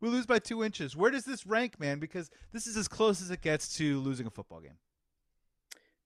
We 0.00 0.08
lose 0.08 0.26
by 0.26 0.40
two 0.40 0.64
inches. 0.64 0.96
Where 0.96 1.12
does 1.12 1.24
this 1.24 1.46
rank, 1.46 1.78
man? 1.78 2.00
Because 2.00 2.30
this 2.52 2.66
is 2.66 2.76
as 2.76 2.88
close 2.88 3.22
as 3.22 3.30
it 3.30 3.40
gets 3.40 3.76
to 3.76 4.00
losing 4.00 4.26
a 4.26 4.30
football 4.30 4.60
game. 4.60 4.78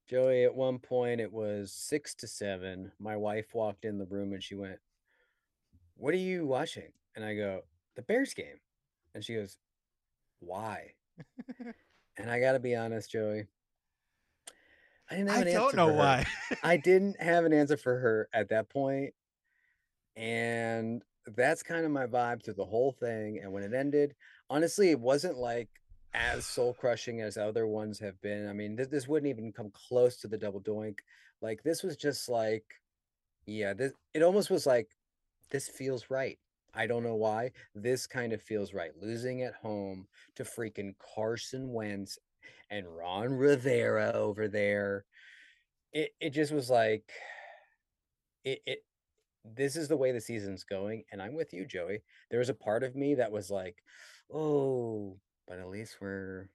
Joey, 0.09 0.45
at 0.45 0.55
one 0.55 0.79
point 0.79 1.21
it 1.21 1.33
was 1.33 1.73
six 1.73 2.15
to 2.17 2.27
seven. 2.27 2.93
My 2.99 3.17
wife 3.17 3.55
walked 3.55 3.85
in 3.85 3.99
the 3.99 4.07
room 4.07 4.33
and 4.33 4.43
she 4.43 4.55
went, 4.55 4.81
What 5.97 6.15
are 6.15 6.19
you 6.19 6.47
watching? 6.47 6.93
And 7.15 7.25
I 7.25 7.35
go, 7.35 7.62
The 7.97 8.03
Bears 8.03 8.35
game. 8.35 8.61
And 9.15 9.25
she 9.25 9.35
goes, 9.35 9.59
Why? 10.41 10.95
and 12.17 12.31
I 12.31 12.41
got 12.41 12.53
to 12.53 12.61
be 12.61 12.75
honest, 12.77 13.11
Joey. 13.11 13.47
I 15.11 15.15
didn't 15.17 15.31
have 15.31 15.41
I 15.41 15.43
an 15.43 15.49
don't 15.53 15.75
answer 15.75 15.77
know 15.77 15.88
for 15.88 15.95
her. 15.95 15.95
why. 15.95 16.27
I 16.62 16.77
didn't 16.79 17.21
have 17.21 17.45
an 17.45 17.53
answer 17.53 17.77
for 17.77 17.99
her 17.99 18.29
at 18.33 18.49
that 18.50 18.69
point, 18.71 19.15
And 20.17 21.03
that's 21.27 21.62
kind 21.62 21.85
of 21.85 21.93
my 21.93 22.07
vibe 22.07 22.43
through 22.45 22.55
the 22.55 22.65
whole 22.65 22.93
thing. 22.93 23.38
And 23.38 23.53
when 23.53 23.62
it 23.62 23.73
ended, 23.75 24.15
honestly, 24.50 24.91
it 24.91 25.00
wasn't 25.00 25.37
like 25.38 25.69
as 26.15 26.47
soul 26.47 26.75
crushing 26.75 27.21
as 27.21 27.37
other 27.37 27.67
ones 27.67 27.99
have 28.00 28.21
been. 28.21 28.49
I 28.49 28.53
mean, 28.53 28.77
this, 28.77 28.88
this 28.88 29.09
wouldn't 29.09 29.31
even 29.31 29.53
come 29.53 29.71
close 29.73 30.17
to 30.19 30.29
the 30.29 30.38
double 30.38 30.61
doink. 30.61 30.99
Like, 31.41 31.62
this 31.62 31.83
was 31.83 31.97
just 31.97 32.29
like, 32.29 32.65
yeah, 33.47 33.75
this, 33.75 33.93
it 34.15 34.23
almost 34.23 34.50
was 34.50 34.67
like, 34.67 34.88
this 35.50 35.69
feels 35.69 36.11
right. 36.11 36.38
I 36.75 36.87
don't 36.87 37.03
know 37.03 37.15
why. 37.15 37.53
This 37.75 38.07
kind 38.07 38.33
of 38.33 38.43
feels 38.43 38.75
right. 38.75 38.91
Losing 39.00 39.43
at 39.43 39.55
home 39.55 40.07
to 40.37 40.45
freaking 40.45 40.95
Carson 41.15 41.73
Wentz 41.73 42.19
and 42.71 42.87
Ron 42.87 43.33
Rivera 43.35 44.12
over 44.12 44.49
there. 44.49 45.05
It 45.93 46.11
it 46.21 46.31
just 46.31 46.53
was 46.53 46.69
like 46.69 47.11
it 48.45 48.61
it 48.67 48.85
this 49.45 49.77
is 49.77 49.88
the 49.88 49.97
way 49.97 50.12
the 50.12 50.21
season's 50.21 50.65
going 50.65 51.05
and 51.11 51.23
I'm 51.23 51.35
with 51.35 51.55
you 51.55 51.65
Joey. 51.65 52.03
There 52.31 52.38
was 52.38 52.50
a 52.50 52.55
part 52.55 52.83
of 52.83 52.95
me 52.95 53.15
that 53.15 53.33
was 53.33 53.50
like, 53.50 53.83
"Oh, 54.33 55.17
but 55.49 55.59
at 55.59 55.69
least 55.69 55.97
we're 56.00 56.49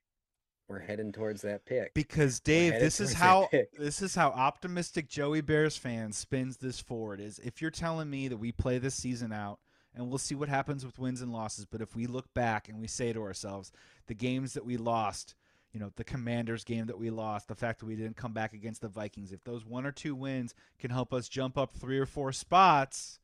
we're 0.68 0.80
heading 0.80 1.12
towards 1.12 1.42
that 1.42 1.66
pick." 1.66 1.94
Because 1.94 2.40
Dave, 2.40 2.72
this 2.72 3.00
is 3.00 3.12
how 3.12 3.48
this 3.78 4.00
is 4.00 4.14
how 4.14 4.30
optimistic 4.30 5.08
Joey 5.08 5.40
Bears 5.40 5.76
fans 5.76 6.16
spins 6.16 6.56
this 6.58 6.80
forward. 6.80 7.20
Is 7.20 7.38
if 7.40 7.60
you're 7.60 7.70
telling 7.70 8.10
me 8.10 8.28
that 8.28 8.36
we 8.36 8.52
play 8.52 8.78
this 8.78 8.94
season 8.94 9.32
out 9.32 9.58
and 9.94 10.08
we'll 10.08 10.18
see 10.18 10.34
what 10.34 10.48
happens 10.48 10.84
with 10.84 10.98
wins 10.98 11.20
and 11.20 11.32
losses, 11.32 11.66
but 11.66 11.80
if 11.80 11.94
we 11.94 12.06
look 12.06 12.32
back 12.34 12.68
and 12.68 12.80
we 12.80 12.86
say 12.86 13.12
to 13.12 13.22
ourselves, 13.22 13.72
the 14.06 14.14
games 14.14 14.54
that 14.54 14.64
we 14.64 14.76
lost, 14.76 15.34
you 15.72 15.80
know, 15.80 15.92
the 15.96 16.04
Commanders 16.04 16.64
game 16.64 16.86
that 16.86 16.98
we 16.98 17.10
lost, 17.10 17.48
the 17.48 17.54
fact 17.54 17.80
that 17.80 17.86
we 17.86 17.96
didn't 17.96 18.16
come 18.16 18.32
back 18.32 18.52
against 18.52 18.80
the 18.80 18.88
Vikings, 18.88 19.32
if 19.32 19.44
those 19.44 19.64
one 19.64 19.86
or 19.86 19.92
two 19.92 20.14
wins 20.14 20.54
can 20.78 20.90
help 20.90 21.12
us 21.12 21.28
jump 21.28 21.56
up 21.56 21.74
three 21.74 21.98
or 21.98 22.06
four 22.06 22.32
spots, 22.32 23.18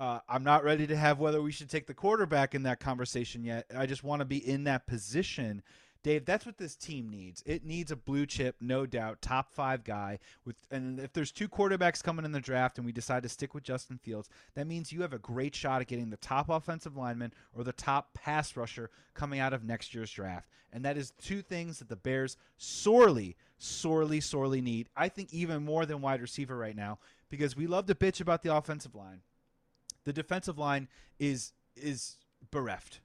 uh, 0.00 0.18
I'm 0.30 0.42
not 0.42 0.64
ready 0.64 0.86
to 0.86 0.96
have 0.96 1.18
whether 1.18 1.42
we 1.42 1.52
should 1.52 1.68
take 1.68 1.86
the 1.86 1.92
quarterback 1.92 2.54
in 2.54 2.62
that 2.62 2.80
conversation 2.80 3.44
yet. 3.44 3.66
I 3.76 3.84
just 3.84 4.02
want 4.02 4.20
to 4.20 4.24
be 4.24 4.38
in 4.38 4.64
that 4.64 4.86
position. 4.86 5.62
Dave, 6.02 6.24
that's 6.24 6.46
what 6.46 6.56
this 6.56 6.74
team 6.74 7.10
needs. 7.10 7.42
It 7.44 7.66
needs 7.66 7.92
a 7.92 7.96
blue 7.96 8.24
chip, 8.24 8.56
no 8.62 8.86
doubt, 8.86 9.20
top 9.20 9.52
five 9.52 9.84
guy. 9.84 10.18
With 10.46 10.56
and 10.70 10.98
if 10.98 11.12
there's 11.12 11.30
two 11.30 11.50
quarterbacks 11.50 12.02
coming 12.02 12.24
in 12.24 12.32
the 12.32 12.40
draft 12.40 12.78
and 12.78 12.86
we 12.86 12.92
decide 12.92 13.22
to 13.24 13.28
stick 13.28 13.52
with 13.52 13.62
Justin 13.62 13.98
Fields, 13.98 14.30
that 14.54 14.66
means 14.66 14.90
you 14.90 15.02
have 15.02 15.12
a 15.12 15.18
great 15.18 15.54
shot 15.54 15.82
at 15.82 15.88
getting 15.88 16.08
the 16.08 16.16
top 16.16 16.48
offensive 16.48 16.96
lineman 16.96 17.34
or 17.52 17.62
the 17.62 17.72
top 17.72 18.14
pass 18.14 18.56
rusher 18.56 18.88
coming 19.12 19.38
out 19.38 19.52
of 19.52 19.64
next 19.64 19.94
year's 19.94 20.10
draft. 20.10 20.48
And 20.72 20.82
that 20.86 20.96
is 20.96 21.12
two 21.20 21.42
things 21.42 21.78
that 21.80 21.90
the 21.90 21.96
Bears 21.96 22.38
sorely, 22.56 23.36
sorely, 23.58 24.22
sorely 24.22 24.62
need. 24.62 24.88
I 24.96 25.10
think 25.10 25.34
even 25.34 25.62
more 25.62 25.84
than 25.84 26.00
wide 26.00 26.22
receiver 26.22 26.56
right 26.56 26.76
now, 26.76 26.98
because 27.28 27.54
we 27.54 27.66
love 27.66 27.84
to 27.86 27.94
bitch 27.94 28.22
about 28.22 28.40
the 28.40 28.56
offensive 28.56 28.94
line 28.94 29.20
the 30.04 30.12
defensive 30.12 30.58
line 30.58 30.88
is 31.18 31.52
is 31.76 32.16
bereft 32.50 33.00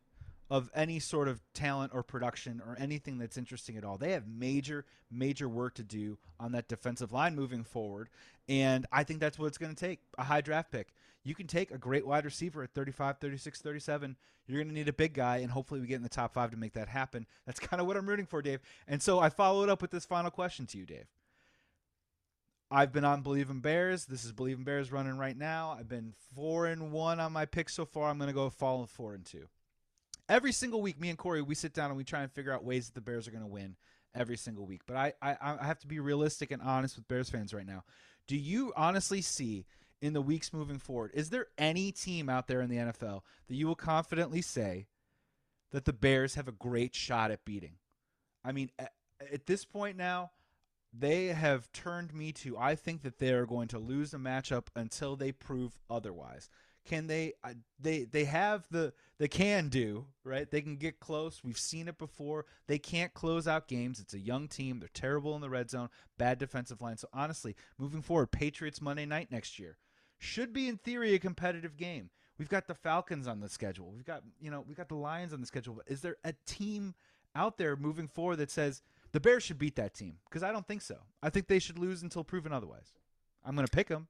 of 0.49 0.69
any 0.75 0.99
sort 0.99 1.27
of 1.27 1.41
talent 1.53 1.91
or 1.93 2.03
production 2.03 2.61
or 2.65 2.77
anything 2.79 3.17
that's 3.17 3.37
interesting 3.37 3.77
at 3.77 3.83
all. 3.83 3.97
They 3.97 4.11
have 4.11 4.27
major 4.27 4.85
major 5.09 5.49
work 5.49 5.75
to 5.75 5.83
do 5.83 6.17
on 6.39 6.51
that 6.51 6.67
defensive 6.67 7.11
line 7.11 7.35
moving 7.35 7.63
forward, 7.63 8.09
and 8.47 8.85
I 8.91 9.03
think 9.03 9.19
that's 9.19 9.39
what 9.39 9.47
it's 9.47 9.57
going 9.57 9.73
to 9.73 9.79
take, 9.79 9.99
a 10.17 10.23
high 10.23 10.41
draft 10.41 10.71
pick. 10.71 10.93
You 11.23 11.33
can 11.33 11.47
take 11.47 11.71
a 11.71 11.77
great 11.77 12.05
wide 12.05 12.23
receiver 12.23 12.61
at 12.61 12.75
35, 12.75 13.17
36, 13.17 13.59
37. 13.59 14.15
You're 14.47 14.59
going 14.59 14.67
to 14.67 14.73
need 14.75 14.87
a 14.87 14.93
big 14.93 15.13
guy, 15.13 15.37
and 15.37 15.49
hopefully 15.49 15.79
we 15.79 15.87
get 15.87 15.95
in 15.95 16.03
the 16.03 16.09
top 16.09 16.35
five 16.35 16.51
to 16.51 16.57
make 16.57 16.73
that 16.73 16.87
happen. 16.87 17.25
That's 17.47 17.59
kind 17.67 17.81
of 17.81 17.87
what 17.87 17.97
I'm 17.97 18.07
rooting 18.07 18.27
for, 18.27 18.43
Dave. 18.43 18.61
And 18.87 19.01
so 19.01 19.19
I 19.19 19.29
followed 19.29 19.67
up 19.67 19.81
with 19.81 19.89
this 19.89 20.05
final 20.05 20.29
question 20.29 20.67
to 20.67 20.77
you, 20.77 20.85
Dave. 20.85 21.07
I've 22.71 22.91
been 22.91 23.05
on 23.05 23.23
Bleav 23.23 23.49
in 23.49 23.59
Bears. 23.59 24.05
This 24.05 24.25
is 24.25 24.33
Bleav 24.33 24.55
in 24.55 24.63
Bears 24.63 24.91
running 24.91 25.17
right 25.17 25.37
now. 25.37 25.75
I've 25.77 25.87
been 25.87 26.13
four 26.33 26.65
and 26.65 26.91
one 26.91 27.19
on 27.19 27.31
my 27.31 27.45
picks 27.45 27.73
so 27.73 27.85
far. 27.85 28.09
I'm 28.09 28.17
going 28.17 28.29
to 28.29 28.33
go 28.33 28.49
fall 28.49 28.85
four 28.87 29.13
and 29.13 29.25
two. 29.25 29.47
Every 30.27 30.51
single 30.51 30.81
week, 30.81 30.99
me 30.99 31.09
and 31.09 31.17
Corey, 31.17 31.43
we 31.43 31.53
sit 31.53 31.73
down 31.73 31.89
and 31.89 31.97
we 31.97 32.03
try 32.03 32.21
and 32.21 32.31
figure 32.31 32.51
out 32.51 32.63
ways 32.63 32.87
that 32.87 32.95
the 32.95 33.01
Bears 33.01 33.27
are 33.27 33.31
going 33.31 33.43
to 33.43 33.47
win 33.47 33.75
every 34.15 34.37
single 34.37 34.65
week. 34.65 34.81
But 34.87 34.97
I, 34.97 35.13
I, 35.21 35.37
I 35.41 35.65
have 35.65 35.79
to 35.79 35.87
be 35.87 35.99
realistic 35.99 36.49
and 36.49 36.61
honest 36.61 36.95
with 36.95 37.07
Bears 37.07 37.29
fans 37.29 37.53
right 37.53 37.67
now. 37.67 37.83
Do 38.27 38.35
you 38.35 38.73
honestly 38.75 39.21
see 39.21 39.67
in 40.01 40.13
the 40.13 40.21
weeks 40.21 40.51
moving 40.51 40.79
forward, 40.79 41.11
is 41.13 41.29
there 41.29 41.47
any 41.57 41.91
team 41.91 42.29
out 42.29 42.47
there 42.47 42.61
in 42.61 42.69
the 42.69 42.77
NFL 42.77 43.21
that 43.47 43.55
you 43.55 43.67
will 43.67 43.75
confidently 43.75 44.41
say 44.41 44.87
that 45.71 45.85
the 45.85 45.93
Bears 45.93 46.35
have 46.35 46.47
a 46.47 46.51
great 46.51 46.95
shot 46.95 47.31
at 47.31 47.45
beating? 47.45 47.75
I 48.43 48.51
mean, 48.51 48.71
at, 48.79 48.93
at 49.31 49.45
this 49.45 49.65
point 49.65 49.97
now, 49.97 50.31
they 50.97 51.27
have 51.27 51.71
turned 51.71 52.13
me 52.13 52.31
to 52.31 52.57
I 52.57 52.75
think 52.75 53.01
that 53.01 53.19
they 53.19 53.33
are 53.33 53.45
going 53.45 53.67
to 53.69 53.79
lose 53.79 54.13
a 54.13 54.17
matchup 54.17 54.67
until 54.75 55.15
they 55.15 55.31
prove 55.31 55.77
otherwise. 55.89 56.49
Can 56.85 57.07
they 57.07 57.33
they 57.79 58.03
they 58.03 58.25
have 58.25 58.67
the 58.69 58.93
they 59.17 59.27
can 59.27 59.69
do, 59.69 60.05
right? 60.23 60.49
They 60.49 60.61
can 60.61 60.75
get 60.75 60.99
close. 60.99 61.41
We've 61.43 61.57
seen 61.57 61.87
it 61.87 61.97
before. 61.97 62.45
They 62.67 62.77
can't 62.77 63.13
close 63.13 63.47
out 63.47 63.67
games. 63.67 63.99
It's 63.99 64.13
a 64.13 64.19
young 64.19 64.47
team. 64.47 64.79
They're 64.79 64.89
terrible 64.93 65.35
in 65.35 65.41
the 65.41 65.49
red 65.49 65.71
zone, 65.71 65.89
bad 66.17 66.37
defensive 66.37 66.81
line. 66.81 66.97
So 66.97 67.07
honestly, 67.11 67.55
moving 67.79 68.03
forward, 68.03 68.31
Patriots 68.31 68.81
Monday 68.81 69.05
night 69.05 69.31
next 69.31 69.57
year 69.57 69.77
should 70.19 70.53
be 70.53 70.67
in 70.67 70.77
theory 70.77 71.15
a 71.15 71.19
competitive 71.19 71.75
game. 71.75 72.11
We've 72.37 72.49
got 72.49 72.67
the 72.67 72.75
Falcons 72.75 73.27
on 73.27 73.39
the 73.39 73.49
schedule. 73.49 73.91
We've 73.91 74.05
got, 74.05 74.23
you 74.39 74.51
know, 74.51 74.63
we've 74.67 74.77
got 74.77 74.89
the 74.89 74.95
Lions 74.95 75.33
on 75.33 75.39
the 75.39 75.47
schedule. 75.47 75.75
But 75.75 75.87
is 75.87 76.01
there 76.01 76.17
a 76.23 76.33
team 76.45 76.93
out 77.33 77.57
there 77.57 77.75
moving 77.75 78.07
forward 78.07 78.37
that 78.37 78.51
says 78.51 78.81
the 79.15 79.21
Bears 79.21 79.43
should 79.43 79.57
beat 79.57 79.77
that 79.77 79.93
team 79.93 80.17
because 80.29 80.43
I 80.43 80.51
don't 80.51 80.67
think 80.67 80.81
so. 80.81 80.97
I 81.23 81.29
think 81.29 81.47
they 81.47 81.57
should 81.57 81.79
lose 81.79 82.03
until 82.03 82.25
proven 82.25 82.51
otherwise. 82.51 82.91
I'm 83.45 83.55
going 83.55 83.65
to 83.65 83.71
pick 83.71 83.87
them. 83.87 84.09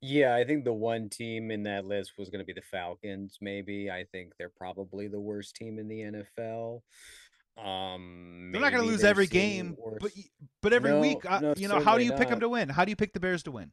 Yeah, 0.00 0.34
I 0.34 0.42
think 0.42 0.64
the 0.64 0.72
one 0.72 1.08
team 1.08 1.52
in 1.52 1.62
that 1.62 1.84
list 1.84 2.14
was 2.18 2.28
going 2.28 2.40
to 2.40 2.44
be 2.44 2.52
the 2.52 2.62
Falcons. 2.68 3.38
Maybe 3.40 3.92
I 3.92 4.02
think 4.10 4.32
they're 4.36 4.48
probably 4.48 5.06
the 5.06 5.20
worst 5.20 5.54
team 5.54 5.78
in 5.78 5.86
the 5.86 6.00
NFL. 6.00 6.82
Um, 7.64 8.50
They're 8.52 8.60
not 8.60 8.72
going 8.72 8.82
to 8.82 8.90
lose 8.90 9.04
every 9.04 9.28
game, 9.28 9.76
worse- 9.78 9.98
but 10.00 10.10
but 10.62 10.72
every 10.72 10.90
No, 10.90 11.00
week, 11.00 11.18
uh, 11.24 11.38
no, 11.38 11.54
you 11.56 11.68
know, 11.68 11.78
how 11.78 11.96
do 11.96 12.02
you 12.04 12.12
pick 12.14 12.28
them 12.28 12.40
to 12.40 12.48
win? 12.48 12.70
How 12.70 12.84
do 12.84 12.90
you 12.90 12.96
pick 12.96 13.12
the 13.12 13.20
Bears 13.20 13.44
to 13.44 13.52
win? 13.52 13.70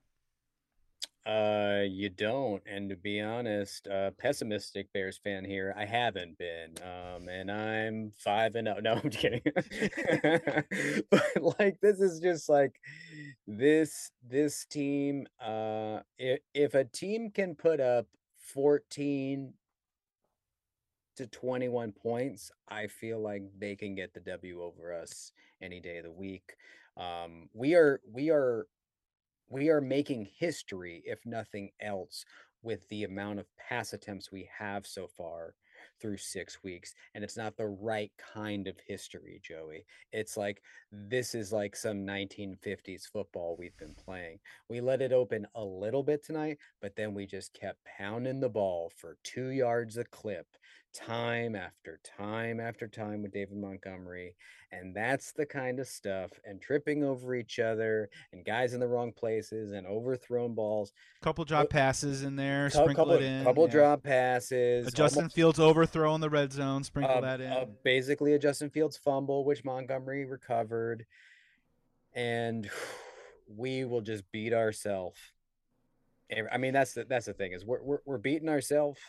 Uh, 1.26 1.84
you 1.88 2.10
don't. 2.10 2.64
And 2.66 2.90
to 2.90 2.96
be 2.96 3.22
honest, 3.22 3.88
uh, 3.88 4.12
pessimistic 4.18 4.92
Bears 4.94 5.20
fan 5.24 5.46
here. 5.46 5.74
I 5.78 5.86
haven't 5.86 6.38
been. 6.38 6.76
Um, 6.82 7.28
and 7.28 7.52
I'm 7.52 8.14
five 8.18 8.56
and 8.56 8.68
oh. 8.68 8.80
No, 8.82 8.94
I'm 9.04 9.10
kidding. 9.10 9.42
but 11.12 11.60
like, 11.60 11.80
this 11.82 12.00
is 12.00 12.20
just 12.20 12.50
like 12.50 12.80
this 13.46 14.12
this 14.28 14.66
team. 14.66 15.28
Uh, 15.40 16.00
if 16.18 16.40
if 16.54 16.74
a 16.74 16.86
team 16.86 17.30
can 17.32 17.54
put 17.56 17.80
up 17.80 18.08
14 18.40 19.54
to 21.18 21.28
21 21.28 21.92
points, 21.92 22.50
I 22.70 22.88
feel 22.88 23.20
like 23.20 23.44
they 23.58 23.76
can 23.76 23.94
get 23.94 24.14
the 24.14 24.22
W 24.22 24.64
over 24.64 24.94
us 24.94 25.32
any 25.62 25.80
day 25.80 25.98
of 25.98 26.06
the 26.06 26.12
week. 26.12 26.56
Um, 26.98 27.50
we 27.54 27.76
are 27.76 28.00
we 28.10 28.30
are 28.30 28.68
we 29.50 29.70
are 29.70 29.82
making 29.82 30.29
history, 30.38 31.01
if 31.06 31.25
nothing 31.25 31.72
else, 31.82 32.25
with 32.62 32.88
the 32.89 33.03
amount 33.03 33.39
of 33.39 33.48
pass 33.58 33.94
attempts 33.94 34.32
we 34.32 34.50
have 34.58 34.86
so 34.86 35.08
far 35.08 35.53
through 36.01 36.18
six 36.18 36.63
weeks. 36.63 36.94
And 37.15 37.24
it's 37.24 37.38
not 37.38 37.58
the 37.58 37.68
right 37.68 38.12
kind 38.34 38.68
of 38.68 38.75
history, 38.86 39.39
Joey. 39.44 39.86
It's 40.12 40.38
like 40.38 40.62
this 40.91 41.36
is 41.36 41.51
like 41.51 41.75
some 41.75 42.06
1950s 42.06 43.03
football 43.12 43.56
we've 43.58 43.77
been 43.77 43.96
playing. 43.96 44.39
We 44.70 44.82
let 44.82 45.01
it 45.01 45.13
open 45.13 45.48
a 45.56 45.63
little 45.63 46.03
bit 46.03 46.24
tonight, 46.24 46.58
but 46.82 46.96
then 46.96 47.13
we 47.13 47.25
just 47.25 47.53
kept 47.53 47.79
pounding 47.98 48.39
the 48.39 48.50
ball 48.50 48.91
for 48.98 49.18
two 49.24 49.50
yards 49.50 49.98
a 49.98 50.03
clip 50.06 50.48
time 50.93 51.55
after 51.55 52.00
time 52.17 52.60
after 52.60 52.88
time 52.88 53.22
with 53.22 53.31
David 53.31 53.58
Montgomery. 53.58 54.36
And 54.72 54.96
that's 54.96 55.31
the 55.31 55.46
kind 55.46 55.79
of 55.79 55.88
stuff 55.88 56.31
and 56.46 56.62
tripping 56.62 57.03
over 57.03 57.34
each 57.36 57.60
other 57.60 58.10
and 58.34 58.46
guys 58.46 58.74
in 58.74 58.79
the 58.79 58.88
wrong 58.88 59.12
places 59.12 59.72
and 59.72 59.88
overthrown 59.88 60.53
balls. 60.53 60.93
Couple 61.22 61.46
drop 61.46 61.69
passes 61.69 62.24
in 62.24 62.36
there, 62.36 62.69
Cou- 62.69 62.79
sprinkle 62.81 63.05
couple, 63.05 63.13
it 63.13 63.24
in. 63.24 63.43
couple 63.43 63.65
yeah. 63.65 63.72
drop 63.72 64.03
passes. 64.03 64.88
A 64.88 64.91
Justin 64.91 65.22
almost- 65.22 65.36
Fields 65.36 65.60
overthrow 65.60 66.13
in 66.15 66.22
the 66.22 66.29
red 66.29 66.51
zone, 66.53 66.84
sprinkle 66.84 67.17
uh, 67.17 67.22
that 67.22 67.41
in. 67.41 67.51
uh, 67.51 67.65
basically 67.84 68.34
a 68.34 68.39
Justin 68.39 68.69
Fields 68.69 68.98
fumble, 68.98 69.46
which 69.46 69.63
Montgomery 69.63 70.25
recovered. 70.25 71.05
And 72.13 72.69
we 73.48 73.86
will 73.86 74.01
just 74.01 74.24
beat 74.31 74.53
ourselves. 74.53 75.17
I 76.51 76.60
mean, 76.60 76.74
that's 76.74 76.93
the 76.93 77.05
that's 77.05 77.25
the 77.25 77.34
thing 77.34 77.53
is 77.53 77.65
we're 77.65 77.81
we're, 77.81 78.00
we're 78.05 78.17
beating 78.19 78.50
ourselves 78.50 79.00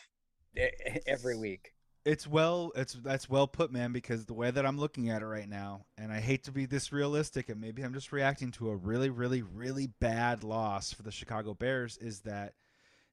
every 1.07 1.37
week. 1.37 1.75
It's 2.05 2.27
well, 2.27 2.73
it's 2.77 2.95
that's 2.95 3.29
well 3.29 3.47
put, 3.47 3.71
man. 3.71 3.93
Because 3.93 4.25
the 4.25 4.35
way 4.35 4.51
that 4.51 4.65
I'm 4.65 4.79
looking 4.79 5.11
at 5.11 5.23
it 5.23 5.27
right 5.27 5.49
now, 5.49 5.85
and 5.99 6.13
I 6.13 6.21
hate 6.21 6.45
to 6.45 6.53
be 6.53 6.67
this 6.67 6.93
realistic, 6.93 7.49
and 7.49 7.61
maybe 7.61 7.83
I'm 7.83 7.93
just 7.93 8.13
reacting 8.13 8.51
to 8.53 8.71
a 8.71 8.77
really, 8.77 9.11
really, 9.11 9.43
really 9.43 9.87
bad 9.87 10.43
loss 10.43 10.93
for 10.93 11.03
the 11.03 11.13
Chicago 11.13 11.55
Bears, 11.55 11.99
is 11.99 12.21
that 12.21 12.55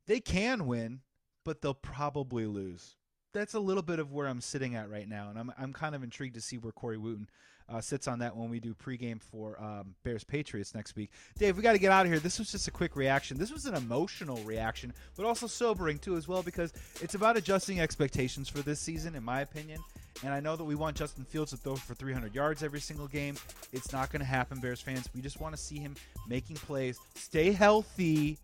they 0.05 0.19
can 0.21 0.65
win, 0.67 1.01
but 1.43 1.61
they'll 1.61 1.73
probably 1.73 2.45
lose. 2.45 2.95
That's 3.37 3.53
a 3.53 3.59
little 3.59 3.83
bit 3.83 3.99
of 3.99 4.11
where 4.11 4.27
I'm 4.27 4.41
sitting 4.41 4.73
at 4.73 4.89
right 4.89 5.07
now, 5.07 5.29
and 5.29 5.37
I'm 5.37 5.53
I'm 5.59 5.71
kind 5.71 5.93
of 5.93 6.01
intrigued 6.01 6.33
to 6.35 6.41
see 6.41 6.57
where 6.57 6.71
Corey 6.71 6.97
Wootton 6.97 7.27
uh, 7.69 7.79
sits 7.79 8.07
on 8.07 8.17
that 8.19 8.35
when 8.35 8.49
we 8.49 8.59
do 8.59 8.73
pregame 8.73 9.21
for 9.21 9.61
um, 9.61 9.93
Bears 10.03 10.23
Patriots 10.23 10.73
next 10.73 10.95
week. 10.95 11.11
Dave, 11.37 11.55
we 11.55 11.61
got 11.61 11.73
to 11.73 11.77
get 11.77 11.91
out 11.91 12.07
of 12.07 12.11
here. 12.11 12.19
This 12.19 12.39
was 12.39 12.51
just 12.51 12.67
a 12.67 12.71
quick 12.71 12.95
reaction. 12.95 13.37
This 13.37 13.51
was 13.51 13.65
an 13.65 13.75
emotional 13.75 14.37
reaction, 14.37 14.91
but 15.15 15.23
also 15.23 15.45
sobering 15.45 15.99
too 15.99 16.17
as 16.17 16.27
well 16.27 16.41
because 16.41 16.73
it's 16.99 17.13
about 17.13 17.37
adjusting 17.37 17.79
expectations 17.79 18.49
for 18.49 18.63
this 18.63 18.79
season, 18.79 19.13
in 19.13 19.23
my 19.23 19.41
opinion. 19.41 19.81
And 20.23 20.33
I 20.33 20.39
know 20.39 20.55
that 20.55 20.63
we 20.63 20.73
want 20.73 20.97
Justin 20.97 21.23
Fields 21.23 21.51
to 21.51 21.57
throw 21.57 21.75
for 21.75 21.93
300 21.93 22.33
yards 22.33 22.63
every 22.63 22.79
single 22.79 23.07
game. 23.07 23.35
It's 23.71 23.93
not 23.93 24.09
going 24.09 24.21
to 24.21 24.25
happen, 24.25 24.59
Bears 24.59 24.81
fans. 24.81 25.07
We 25.13 25.21
just 25.21 25.39
want 25.39 25.55
to 25.55 25.61
see 25.61 25.77
him 25.77 25.93
making 26.27 26.55
plays, 26.55 26.97
stay 27.13 27.51
healthy, 27.51 28.39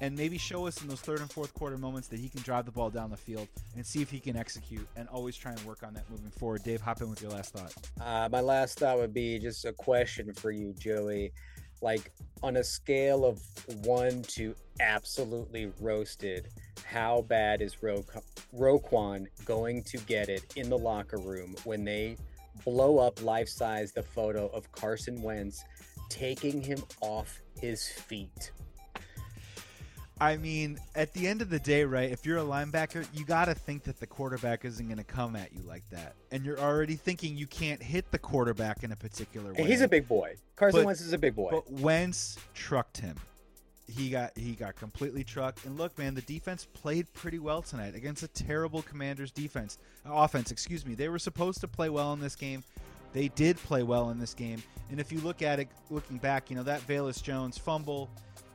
and 0.00 0.16
maybe 0.16 0.38
show 0.38 0.66
us 0.66 0.80
in 0.82 0.88
those 0.88 1.00
third 1.00 1.20
and 1.20 1.30
fourth 1.30 1.52
quarter 1.54 1.76
moments 1.76 2.08
that 2.08 2.20
he 2.20 2.28
can 2.28 2.40
drive 2.42 2.64
the 2.64 2.70
ball 2.70 2.90
down 2.90 3.10
the 3.10 3.16
field 3.16 3.48
and 3.76 3.84
see 3.84 4.00
if 4.02 4.10
he 4.10 4.20
can 4.20 4.36
execute 4.36 4.86
and 4.96 5.08
always 5.08 5.36
try 5.36 5.52
and 5.52 5.60
work 5.62 5.82
on 5.82 5.94
that 5.94 6.08
moving 6.10 6.30
forward. 6.30 6.62
Dave, 6.62 6.80
hop 6.80 7.00
in 7.00 7.10
with 7.10 7.20
your 7.20 7.30
last 7.30 7.52
thought. 7.52 7.74
Uh, 8.00 8.28
my 8.30 8.40
last 8.40 8.78
thought 8.78 8.98
would 8.98 9.14
be 9.14 9.38
just 9.38 9.64
a 9.64 9.72
question 9.72 10.32
for 10.32 10.50
you, 10.50 10.72
Joey. 10.78 11.32
Like 11.80 12.10
on 12.42 12.56
a 12.56 12.64
scale 12.64 13.24
of 13.24 13.40
one 13.84 14.22
to 14.22 14.54
absolutely 14.80 15.72
roasted, 15.80 16.48
how 16.84 17.22
bad 17.22 17.60
is 17.62 17.82
Ro- 17.82 18.04
Roquan 18.56 19.26
going 19.44 19.82
to 19.84 19.98
get 19.98 20.28
it 20.28 20.52
in 20.56 20.70
the 20.70 20.78
locker 20.78 21.18
room 21.18 21.54
when 21.64 21.84
they 21.84 22.16
blow 22.64 22.98
up 22.98 23.22
life 23.22 23.48
size 23.48 23.92
the 23.92 24.02
photo 24.02 24.48
of 24.48 24.70
Carson 24.72 25.22
Wentz 25.22 25.64
taking 26.08 26.60
him 26.60 26.82
off 27.00 27.40
his 27.60 27.88
feet? 27.88 28.50
I 30.20 30.36
mean, 30.36 30.78
at 30.94 31.12
the 31.12 31.28
end 31.28 31.42
of 31.42 31.50
the 31.50 31.58
day, 31.58 31.84
right? 31.84 32.10
If 32.10 32.26
you're 32.26 32.38
a 32.38 32.42
linebacker, 32.42 33.06
you 33.14 33.24
got 33.24 33.46
to 33.46 33.54
think 33.54 33.84
that 33.84 34.00
the 34.00 34.06
quarterback 34.06 34.64
isn't 34.64 34.86
going 34.86 34.98
to 34.98 35.04
come 35.04 35.36
at 35.36 35.52
you 35.52 35.62
like 35.62 35.88
that, 35.90 36.14
and 36.32 36.44
you're 36.44 36.58
already 36.58 36.96
thinking 36.96 37.36
you 37.36 37.46
can't 37.46 37.82
hit 37.82 38.10
the 38.10 38.18
quarterback 38.18 38.82
in 38.82 38.92
a 38.92 38.96
particular 38.96 39.52
way. 39.52 39.58
And 39.58 39.68
he's 39.68 39.80
a 39.80 39.88
big 39.88 40.08
boy. 40.08 40.34
Carson 40.56 40.80
But- 40.80 40.86
Wentz 40.86 41.00
is 41.00 41.12
a 41.12 41.18
big 41.18 41.36
boy. 41.36 41.50
But 41.50 41.70
Wentz 41.70 42.36
trucked 42.54 42.98
him. 42.98 43.16
He 43.86 44.10
got 44.10 44.36
he 44.36 44.52
got 44.52 44.76
completely 44.76 45.24
trucked. 45.24 45.64
And 45.64 45.78
look, 45.78 45.96
man, 45.96 46.14
the 46.14 46.20
defense 46.22 46.66
played 46.74 47.10
pretty 47.14 47.38
well 47.38 47.62
tonight 47.62 47.94
against 47.94 48.22
a 48.22 48.28
terrible 48.28 48.82
Commanders 48.82 49.30
defense, 49.30 49.78
uh, 50.06 50.12
offense. 50.12 50.50
Excuse 50.50 50.84
me. 50.84 50.94
They 50.94 51.08
were 51.08 51.18
supposed 51.18 51.62
to 51.62 51.68
play 51.68 51.88
well 51.88 52.12
in 52.12 52.20
this 52.20 52.36
game. 52.36 52.64
They 53.14 53.28
did 53.28 53.56
play 53.56 53.82
well 53.82 54.10
in 54.10 54.18
this 54.18 54.34
game. 54.34 54.62
And 54.90 55.00
if 55.00 55.10
you 55.10 55.20
look 55.20 55.40
at 55.40 55.58
it, 55.58 55.68
looking 55.88 56.18
back, 56.18 56.50
you 56.50 56.56
know 56.56 56.62
that 56.64 56.86
Velus 56.86 57.22
Jones 57.22 57.56
fumble, 57.56 58.10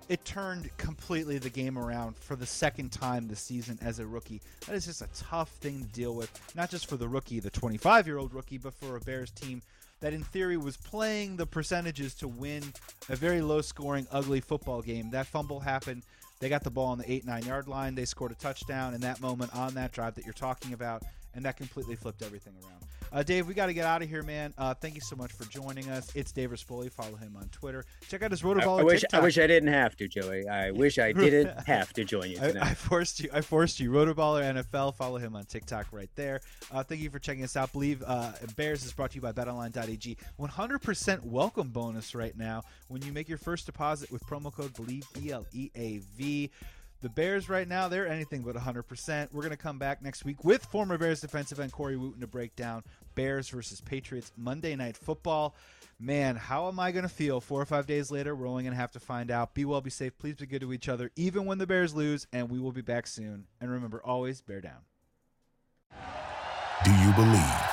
it 0.09 0.23
turned 0.25 0.69
completely 0.77 1.37
the 1.37 1.49
game 1.49 1.77
around 1.77 2.15
for 2.15 2.35
the 2.35 2.45
second 2.45 2.91
time 2.91 3.27
this 3.27 3.39
season 3.39 3.77
as 3.81 3.99
a 3.99 4.05
rookie. 4.05 4.41
That 4.67 4.75
is 4.75 4.85
just 4.85 5.01
a 5.01 5.07
tough 5.15 5.49
thing 5.49 5.81
to 5.81 5.87
deal 5.87 6.15
with, 6.15 6.29
not 6.55 6.69
just 6.69 6.89
for 6.89 6.97
the 6.97 7.07
rookie, 7.07 7.39
the 7.39 7.49
25 7.49 8.07
year 8.07 8.17
old 8.17 8.33
rookie, 8.33 8.57
but 8.57 8.73
for 8.73 8.95
a 8.95 8.99
Bears 8.99 9.31
team 9.31 9.61
that 10.01 10.13
in 10.13 10.21
theory 10.21 10.57
was 10.57 10.75
playing 10.75 11.37
the 11.37 11.45
percentages 11.45 12.13
to 12.15 12.27
win 12.27 12.61
a 13.07 13.15
very 13.15 13.41
low 13.41 13.61
scoring, 13.61 14.05
ugly 14.11 14.41
football 14.41 14.81
game. 14.81 15.09
That 15.11 15.27
fumble 15.27 15.61
happened. 15.61 16.03
They 16.41 16.49
got 16.49 16.65
the 16.65 16.69
ball 16.69 16.87
on 16.87 16.97
the 16.97 17.09
8 17.09 17.25
9 17.25 17.45
yard 17.45 17.67
line. 17.69 17.95
They 17.95 18.03
scored 18.03 18.33
a 18.33 18.35
touchdown 18.35 18.93
in 18.93 19.01
that 19.01 19.21
moment 19.21 19.55
on 19.55 19.75
that 19.75 19.93
drive 19.93 20.15
that 20.15 20.25
you're 20.25 20.33
talking 20.33 20.73
about, 20.73 21.03
and 21.35 21.45
that 21.45 21.57
completely 21.57 21.95
flipped 21.95 22.21
everything 22.21 22.53
around. 22.63 22.83
Uh, 23.13 23.21
Dave, 23.21 23.47
we 23.47 23.53
got 23.53 23.67
to 23.67 23.73
get 23.75 23.85
out 23.85 24.01
of 24.01 24.09
here, 24.09 24.23
man. 24.23 24.55
Uh, 24.57 24.73
thank 24.73 24.95
you 24.95 25.01
so 25.01 25.15
much 25.15 25.31
for 25.31 25.45
joining 25.45 25.87
us. 25.89 26.09
It's 26.15 26.31
Dave 26.31 26.49
Rispoli. 26.49 26.91
Follow 26.91 27.15
him 27.15 27.35
on 27.37 27.47
Twitter. 27.49 27.85
Check 28.09 28.23
out 28.23 28.31
his 28.31 28.43
I, 28.43 28.47
Rotoballer 28.47 28.79
I 28.79 28.83
wish 28.83 29.01
TikTok. 29.01 29.21
I 29.21 29.23
wish 29.23 29.37
I 29.37 29.45
didn't 29.45 29.71
have 29.71 29.95
to, 29.97 30.07
Joey. 30.07 30.47
I 30.47 30.71
wish 30.71 30.97
I 30.97 31.11
didn't 31.11 31.67
have 31.67 31.93
to 31.93 32.03
join 32.03 32.31
you 32.31 32.39
I, 32.41 32.47
tonight. 32.47 32.63
I 32.63 32.73
forced 32.73 33.19
you. 33.19 33.29
I 33.31 33.41
forced 33.41 33.79
you. 33.79 33.91
Rotoballer 33.91 34.41
NFL. 34.63 34.95
Follow 34.95 35.17
him 35.17 35.35
on 35.35 35.45
TikTok 35.45 35.87
right 35.91 36.09
there. 36.15 36.41
Uh, 36.71 36.81
thank 36.81 37.01
you 37.01 37.11
for 37.11 37.19
checking 37.19 37.43
us 37.43 37.55
out. 37.55 37.71
Bleav 37.71 38.01
uh, 38.05 38.31
Bears 38.55 38.83
is 38.83 38.91
brought 38.93 39.11
to 39.11 39.15
you 39.15 39.21
by 39.21 39.31
BetOnline.ag. 39.31 40.17
100% 40.39 41.23
welcome 41.23 41.69
bonus 41.69 42.15
right 42.15 42.35
now 42.35 42.63
when 42.87 43.03
you 43.03 43.11
make 43.11 43.29
your 43.29 43.37
first 43.37 43.67
deposit 43.67 44.11
with 44.11 44.25
promo 44.25 44.51
code 44.51 44.73
Bleav 44.73 45.05
B 45.13 45.31
L 45.31 45.45
E 45.53 45.69
A 45.75 45.99
V. 46.17 46.49
The 47.03 47.09
Bears 47.09 47.49
right 47.49 47.67
now, 47.67 47.89
they're 47.89 48.07
anything 48.07 48.43
but 48.43 48.55
100%. 48.55 49.27
We're 49.33 49.41
going 49.41 49.51
to 49.51 49.57
come 49.57 49.77
back 49.77 50.01
next 50.01 50.23
week 50.23 50.45
with 50.45 50.63
former 50.63 50.97
Bears 50.97 51.19
defensive 51.19 51.59
end 51.59 51.73
Corey 51.73 51.97
Wootton 51.97 52.21
to 52.21 52.27
break 52.27 52.55
down 52.55 52.81
Bears 53.13 53.49
versus 53.49 53.81
Patriots 53.81 54.31
Monday 54.37 54.73
Night 54.77 54.95
Football. 54.95 55.53
Man, 55.99 56.37
how 56.37 56.69
am 56.69 56.79
I 56.79 56.93
going 56.93 57.03
to 57.03 57.09
feel 57.09 57.41
four 57.41 57.59
or 57.59 57.65
five 57.65 57.87
days 57.87 58.09
later? 58.09 58.33
We're 58.33 58.47
only 58.47 58.63
going 58.63 58.71
to 58.71 58.79
have 58.79 58.93
to 58.93 59.01
find 59.01 59.31
out. 59.31 59.53
Be 59.53 59.65
well, 59.65 59.81
be 59.81 59.89
safe. 59.89 60.17
Please 60.17 60.35
be 60.35 60.45
good 60.45 60.61
to 60.61 60.71
each 60.71 60.87
other, 60.87 61.11
even 61.17 61.43
when 61.45 61.57
the 61.57 61.67
Bears 61.67 61.93
lose, 61.93 62.25
and 62.31 62.49
we 62.49 62.57
will 62.57 62.71
be 62.71 62.81
back 62.81 63.05
soon. 63.05 63.47
And 63.59 63.69
remember, 63.69 64.01
always 64.01 64.41
bear 64.41 64.61
down. 64.61 64.83
Do 66.85 66.91
you 66.91 67.11
believe? 67.11 67.72